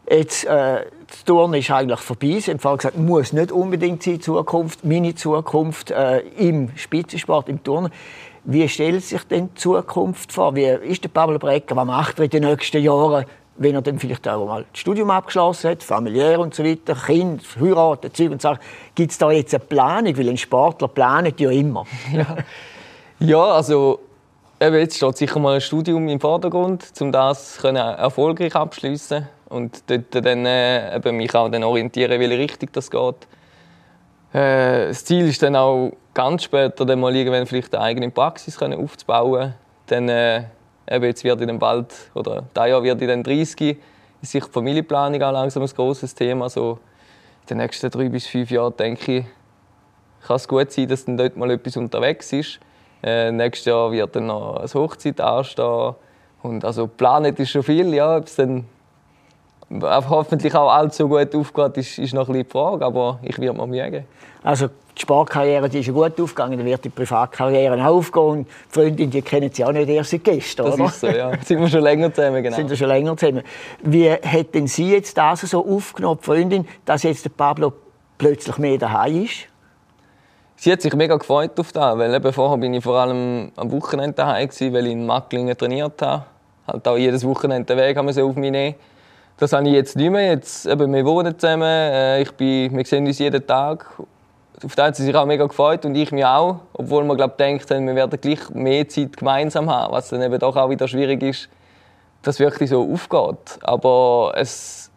Jetzt, 0.10 0.46
äh, 0.46 0.86
das 1.08 1.24
Turnen 1.26 1.60
ist 1.60 1.70
eigentlich 1.70 2.00
vorbei. 2.00 2.40
Sie 2.40 2.52
haben 2.52 2.58
gesagt, 2.58 2.98
muss 2.98 3.34
nicht 3.34 3.52
unbedingt 3.52 4.04
sein, 4.04 4.20
Zukunft, 4.20 4.84
meine 4.84 5.16
Zukunft 5.16 5.92
äh, 5.92 6.20
im 6.38 6.70
Spitzensport, 6.76 7.50
im 7.50 7.64
Turnen. 7.64 7.92
Wie 8.44 8.68
stellt 8.68 9.04
sich 9.04 9.24
denn 9.26 9.50
die 9.50 9.56
Zukunft 9.56 10.32
vor? 10.32 10.56
Wie 10.56 10.66
ist 10.66 11.04
der 11.04 11.10
Pablo 11.10 11.38
Brecker? 11.38 11.76
Was 11.76 11.86
macht 11.86 12.20
er 12.20 12.26
in 12.26 12.32
den 12.32 12.44
nächsten 12.44 12.82
Jahren, 12.82 13.26
wenn 13.58 13.76
er 13.76 13.82
dann 13.82 14.00
vielleicht 14.00 14.28
auch 14.28 14.46
mal 14.46 14.66
das 14.72 14.80
Studium 14.80 15.12
abgeschlossen 15.12 15.72
hat, 15.72 15.84
familiär 15.84 16.40
und 16.40 16.54
so 16.54 16.64
weiter, 16.64 16.96
Kind, 16.96 17.44
heiraten, 17.60 18.14
Zeug 18.14 18.32
und 18.32 18.42
Sachen? 18.42 18.60
Gibt 18.96 19.12
es 19.12 19.18
da 19.18 19.32
jetzt 19.32 19.54
eine 19.54 19.64
Planung? 19.64 20.18
Weil 20.18 20.30
ein 20.30 20.38
Sportler 20.38 20.88
planet 20.88 21.40
ja 21.40 21.52
immer. 21.52 21.86
ja. 22.14 22.38
ja, 23.20 23.44
also 23.44 24.00
Eben, 24.64 24.76
jetzt 24.76 24.98
steht 24.98 25.18
sicher 25.18 25.40
mal 25.40 25.56
ein 25.56 25.62
Studium 25.62 26.08
im 26.08 26.20
Vordergrund, 26.20 26.86
um 27.00 27.12
das 27.12 27.58
können 27.58 27.78
erfolgreich 27.78 28.56
abschließen 28.56 29.28
und 29.50 29.90
dort 29.90 30.24
dann 30.24 30.46
äh, 30.46 30.96
eben 30.96 31.18
mich 31.18 31.34
auch 31.34 31.50
dann 31.50 31.64
orientieren, 31.64 32.20
welche 32.20 32.38
Richtung 32.38 32.70
das 32.72 32.92
geht. 32.92 33.28
Äh, 34.34 34.90
das 34.90 35.04
Ziel 35.04 35.28
ist 35.28 35.42
dann 35.42 35.56
auch 35.56 35.94
ganz 36.14 36.44
später 36.44 36.86
dann 36.86 37.00
mal 37.00 37.16
irgendwann 37.16 37.48
vielleicht 37.48 37.74
eine 37.74 37.84
eigene 37.84 38.12
Praxis 38.12 38.56
können 38.56 38.80
aufzubauen. 38.80 39.56
Dann 39.88 40.10
äh, 40.10 40.44
eben 40.90 41.06
jetzt 41.06 41.24
wird 41.24 41.42
ich 41.42 41.48
dann 41.48 41.60
bald 41.60 41.94
oder 42.14 42.44
dieses 42.56 42.70
Jahr 42.70 42.84
wird 42.84 43.02
ich 43.02 43.08
dann 43.08 43.24
30. 43.24 43.78
Ist 44.22 44.32
sicher 44.32 44.48
Familienplanung 44.52 45.22
auch 45.22 45.32
langsam 45.32 45.64
ein 45.64 45.70
großes 45.70 46.14
Thema. 46.14 46.50
So 46.50 46.80
in 47.42 47.48
den 47.48 47.58
nächsten 47.58 47.90
drei 47.90 48.10
bis 48.10 48.28
fünf 48.28 48.52
Jahren 48.52 48.76
denke 48.78 49.20
ich, 49.20 49.26
kann 50.26 50.36
es 50.36 50.48
gut 50.48 50.72
sein, 50.72 50.88
dass 50.88 51.06
dann 51.06 51.18
dort 51.18 51.36
mal 51.38 51.50
etwas 51.52 51.78
unterwegs 51.78 52.32
ist. 52.34 52.60
Äh, 53.04 53.32
nächstes 53.32 53.66
Jahr 53.66 53.92
wird 53.92 54.16
dann 54.16 54.28
noch 54.28 54.58
eine 54.58 54.74
Hochzeit 54.74 55.20
anstehen. 55.20 55.96
Und 56.44 56.66
also 56.66 56.88
geplant 56.88 57.40
ist 57.40 57.50
schon 57.50 57.64
viel, 57.64 57.94
ja, 57.94 58.18
ob 58.18 58.26
es 58.26 58.36
dann 58.36 58.66
hoffentlich 59.82 60.56
auch 60.56 60.72
allzu 60.72 61.08
gut 61.08 61.36
aufgeht, 61.36 61.78
ist, 61.78 61.98
ist 61.98 62.14
noch 62.14 62.28
ein 62.28 62.34
bisschen 62.34 62.44
die 62.44 62.50
Frage, 62.50 62.86
aber 62.86 63.20
ich 63.22 63.40
werde 63.40 63.58
mir 63.58 63.68
Mühe 63.68 63.92
geben. 63.92 64.06
Also 64.44 64.68
die 64.68 65.02
Sportkarriere 65.02 65.70
die 65.70 65.80
ist 65.80 65.88
ja 65.88 65.94
gut 65.94 66.20
aufgegangen, 66.20 66.58
dann 66.58 66.66
wird 66.66 66.84
die 66.84 66.90
Privatkarriere 66.90 67.82
auch 67.84 67.98
aufgehen 67.98 68.24
und 68.24 68.48
die 68.48 68.74
Freundin, 68.74 69.10
die 69.10 69.22
kennen 69.22 69.52
Sie 69.54 69.64
auch 69.64 69.72
nicht 69.72 69.88
erst 69.88 70.12
seit 70.12 70.24
gestern, 70.24 70.66
das 70.66 70.76
oder? 70.76 70.86
ist 70.86 71.00
so, 71.00 71.08
ja. 71.08 71.32
Sind 71.46 71.60
wir 71.60 71.70
schon 71.70 71.82
länger 71.82 72.14
zusammen, 72.14 72.44
genau. 72.44 72.56
Sind 72.56 72.70
wir 72.70 72.78
schon 72.78 72.88
länger 72.88 73.16
zusammen. 73.16 73.44
Wie 73.84 74.12
hat 74.12 74.54
denn 74.54 74.68
Sie 74.68 74.92
jetzt 74.92 75.18
das 75.18 75.42
so 75.42 75.66
aufgenommen, 75.66 76.20
die 76.22 76.26
Freundin, 76.26 76.68
dass 76.86 77.04
jetzt 77.04 77.24
der 77.24 77.30
Pablo 77.30 77.72
plötzlich 78.18 78.58
mehr 78.58 78.78
daheim 78.78 79.26
ist? 79.26 79.48
sie 80.62 80.72
hat 80.72 80.82
sich 80.82 80.94
mega 80.94 81.18
gefreut 81.18 81.60
auf 81.60 81.72
das, 81.72 81.98
weil 81.98 82.14
eben 82.14 82.34
vorher 82.34 82.58
bin 82.58 82.74
ich 82.76 82.84
vor 82.84 83.00
allem 83.00 83.52
am 83.56 83.72
Wochenende 83.72 84.14
daheim 84.14 84.48
gewesen, 84.48 84.74
weil 84.74 84.86
ich 84.86 84.92
in 84.94 85.08
Macklingen 85.08 85.58
trainiert 85.58 86.00
habe. 86.02 86.26
Halt 86.68 86.88
auch 86.88 86.98
jedes 86.98 87.26
Wochenende 87.26 87.66
den 87.66 87.78
Weg 87.78 87.98
haben 87.98 88.16
wir 88.16 88.26
auf 88.26 88.36
mich 88.36 88.52
nehmen. 88.52 88.76
Das 89.42 89.54
habe 89.54 89.68
ich 89.68 89.74
jetzt 89.74 89.96
nicht 89.96 90.12
mehr. 90.12 90.34
Jetzt, 90.34 90.68
eben, 90.68 90.94
wir 90.94 91.04
wohnen 91.04 91.38
zusammen, 91.40 91.64
äh, 91.64 92.22
ich 92.22 92.32
bin, 92.34 92.78
wir 92.78 92.86
sehen 92.86 93.08
uns 93.08 93.18
jeden 93.18 93.48
Tag. 93.48 93.88
Auf 94.64 94.76
das 94.76 94.86
hat 94.86 94.96
sie 94.96 95.04
sich 95.04 95.16
auch 95.16 95.26
mega 95.26 95.48
gefreut 95.48 95.84
und 95.84 95.96
ich 95.96 96.12
mich 96.12 96.24
auch. 96.24 96.60
Obwohl 96.74 97.04
man 97.04 97.18
glaube 97.18 97.34
denkt, 97.40 97.68
wir 97.68 97.96
werden 97.96 98.22
gleich 98.22 98.52
mehr 98.52 98.88
Zeit 98.88 99.18
gemeinsam 99.18 99.68
haben, 99.68 99.94
was 99.94 100.10
dann 100.10 100.22
eben 100.22 100.38
doch 100.38 100.56
auch 100.56 100.70
wieder 100.70 100.88
schwierig 100.88 101.24
ist, 101.24 101.50
dass 102.22 102.36
es 102.36 102.40
wirklich 102.40 102.70
so 102.70 102.88
aufgeht. 102.94 103.58
Aber 103.64 104.34
es, 104.36 104.92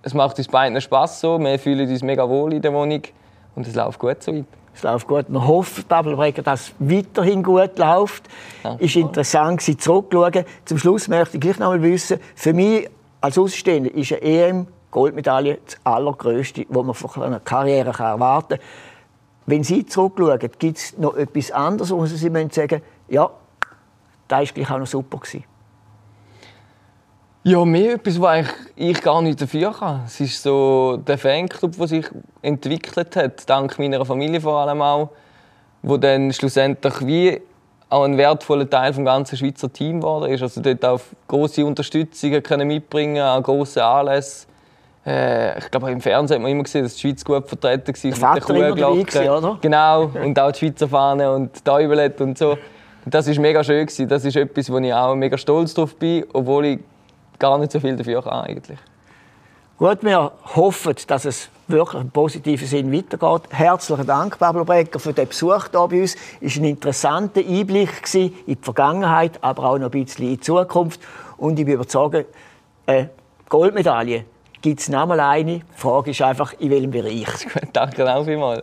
es 0.00 0.14
macht 0.14 0.38
uns 0.38 0.48
beiden 0.48 0.80
Spaß 0.80 1.20
so. 1.20 1.38
Wir 1.38 1.58
fühlen 1.58 1.86
uns 1.86 2.02
mega 2.02 2.26
wohl 2.26 2.54
in 2.54 2.62
der 2.62 2.72
Wohnung 2.72 3.02
und 3.56 3.66
es 3.66 3.74
läuft 3.74 3.98
gut 3.98 4.22
so 4.22 4.34
weit. 4.34 4.46
Es 4.74 4.82
läuft 4.82 5.06
gut. 5.06 5.28
Man 5.28 5.46
hofft, 5.46 5.86
Babelbrecker, 5.86 6.40
dass 6.40 6.60
es 6.62 6.72
weiterhin 6.78 7.42
gut 7.42 7.78
läuft. 7.78 8.24
Ja. 8.64 8.74
Ist 8.76 8.96
interessant, 8.96 9.60
sie 9.60 9.76
zurückzuschauen. 9.76 10.46
Zum 10.64 10.78
Schluss 10.78 11.08
möchte 11.08 11.36
ich 11.36 11.42
gleich 11.42 11.58
noch 11.58 11.68
mal 11.68 11.82
wissen, 11.82 12.18
für 12.34 12.54
mich 12.54 12.88
als 13.22 13.38
Außenstehender 13.38 13.94
ist 13.94 14.12
eine 14.12 14.22
EM 14.22 14.66
Goldmedaille 14.90 15.58
das 15.64 15.78
allergrößte, 15.84 16.66
was 16.68 16.84
man 16.84 16.94
von 16.94 17.22
einer 17.22 17.40
Karriere 17.40 17.90
erwarten 17.90 18.58
kann. 18.58 18.66
Wenn 19.46 19.64
Sie 19.64 19.86
zurückschauen, 19.86 20.38
gibt 20.38 20.78
es 20.78 20.98
noch 20.98 21.16
etwas 21.16 21.50
anderes, 21.50 21.90
wo 21.90 22.04
Sie 22.04 22.16
sagen 22.16 22.32
müssen, 22.34 22.82
ja, 23.08 23.30
das 24.28 24.38
war 24.38 24.46
gleich 24.46 24.70
auch 24.70 24.78
noch 24.78 24.86
super. 24.86 25.18
Gewesen. 25.18 25.44
Ja, 27.44 27.64
mehr 27.64 27.94
etwas, 27.94 28.20
was 28.20 28.46
ich 28.76 29.00
gar 29.00 29.20
nicht 29.20 29.40
dafür 29.40 29.72
kann. 29.72 30.02
Es 30.06 30.20
ist 30.20 30.42
so 30.42 30.96
der 30.98 31.18
Fanclub, 31.18 31.76
der 31.76 31.88
sich 31.88 32.06
entwickelt 32.40 33.16
hat, 33.16 33.48
dank 33.50 33.78
meiner 33.78 34.04
Familie 34.04 34.40
vor 34.40 34.60
allem 34.60 34.80
auch, 34.80 35.10
wo 35.82 35.96
dann 35.96 36.32
schlussendlich 36.32 37.04
wie 37.04 37.40
auch 37.92 38.04
ein 38.04 38.16
wertvoller 38.16 38.68
Teil 38.68 38.92
des 38.92 39.04
ganzen 39.04 39.36
Schweizer 39.36 39.72
Team 39.72 40.00
geworden 40.00 40.30
ist. 40.32 40.42
Also 40.42 40.60
dort 40.62 40.84
auch 40.84 41.00
große 41.28 41.64
Unterstützungen 41.64 42.42
können 42.42 42.66
mitbringen 42.66 43.22
an 43.22 43.42
grossen 43.42 43.82
Anlässen. 43.82 44.48
Äh, 45.04 45.58
ich 45.58 45.70
glaube, 45.70 45.90
im 45.90 46.00
Fernsehen 46.00 46.36
hat 46.36 46.42
man 46.42 46.50
immer 46.50 46.62
gesehen, 46.62 46.84
dass 46.84 46.94
die 46.94 47.00
Schweiz 47.00 47.24
gut 47.24 47.46
vertreten 47.46 47.92
war. 47.92 48.40
Der 48.40 48.70
mit 48.70 48.78
der 48.78 48.86
Kuhglocke. 48.86 49.36
oder? 49.36 49.58
Genau, 49.60 50.04
und 50.04 50.38
auch 50.38 50.52
die 50.52 50.58
Schweizer 50.58 50.88
Fahne 50.88 51.32
und 51.32 51.56
die 51.56 51.60
Täubelett 51.60 52.20
und 52.20 52.38
so. 52.38 52.56
Das 53.04 53.28
war 53.28 53.40
mega 53.40 53.64
schön. 53.64 53.86
Das 54.08 54.24
ist 54.24 54.36
etwas, 54.36 54.70
wo 54.70 54.78
ich 54.78 54.94
auch 54.94 55.14
mega 55.14 55.36
stolz 55.36 55.74
drauf 55.74 55.96
bin, 55.96 56.24
obwohl 56.32 56.66
ich 56.66 56.78
gar 57.38 57.58
nicht 57.58 57.72
so 57.72 57.80
viel 57.80 57.96
dafür 57.96 58.22
kann 58.22 58.44
eigentlich. 58.44 58.78
Gut, 59.82 60.04
wir 60.04 60.30
hoffen, 60.54 60.94
dass 61.08 61.24
es 61.24 61.48
wirklich 61.66 62.00
im 62.00 62.10
positiven 62.12 62.68
Sinn 62.68 62.92
weitergeht. 62.92 63.48
Herzlichen 63.50 64.06
Dank, 64.06 64.38
Pablo 64.38 64.64
Brecker, 64.64 65.00
für 65.00 65.12
den 65.12 65.26
Besuch 65.26 65.70
hier 65.72 65.88
bei 65.88 66.02
uns. 66.02 66.14
Es 66.40 66.56
war 66.56 66.62
ein 66.62 66.68
interessanter 66.68 67.40
Einblick 67.40 68.14
in 68.14 68.32
die 68.46 68.56
Vergangenheit, 68.62 69.40
aber 69.40 69.64
auch 69.64 69.78
noch 69.78 69.86
ein 69.86 70.04
bisschen 70.04 70.26
in 70.26 70.34
die 70.34 70.40
Zukunft. 70.40 71.00
Und 71.36 71.58
ich 71.58 71.64
bin 71.64 71.74
überzeugt, 71.74 72.26
eine 72.86 73.10
Goldmedaille 73.48 74.24
gibt 74.60 74.78
es 74.78 74.88
noch 74.88 75.04
mal 75.04 75.18
eine. 75.18 75.58
Die 75.58 75.62
Frage 75.74 76.12
ist 76.12 76.22
einfach, 76.22 76.54
in 76.60 76.70
welchem 76.70 76.92
Bereich. 76.92 77.26
Danke 77.72 78.14
auch 78.14 78.24
vielmals. 78.24 78.62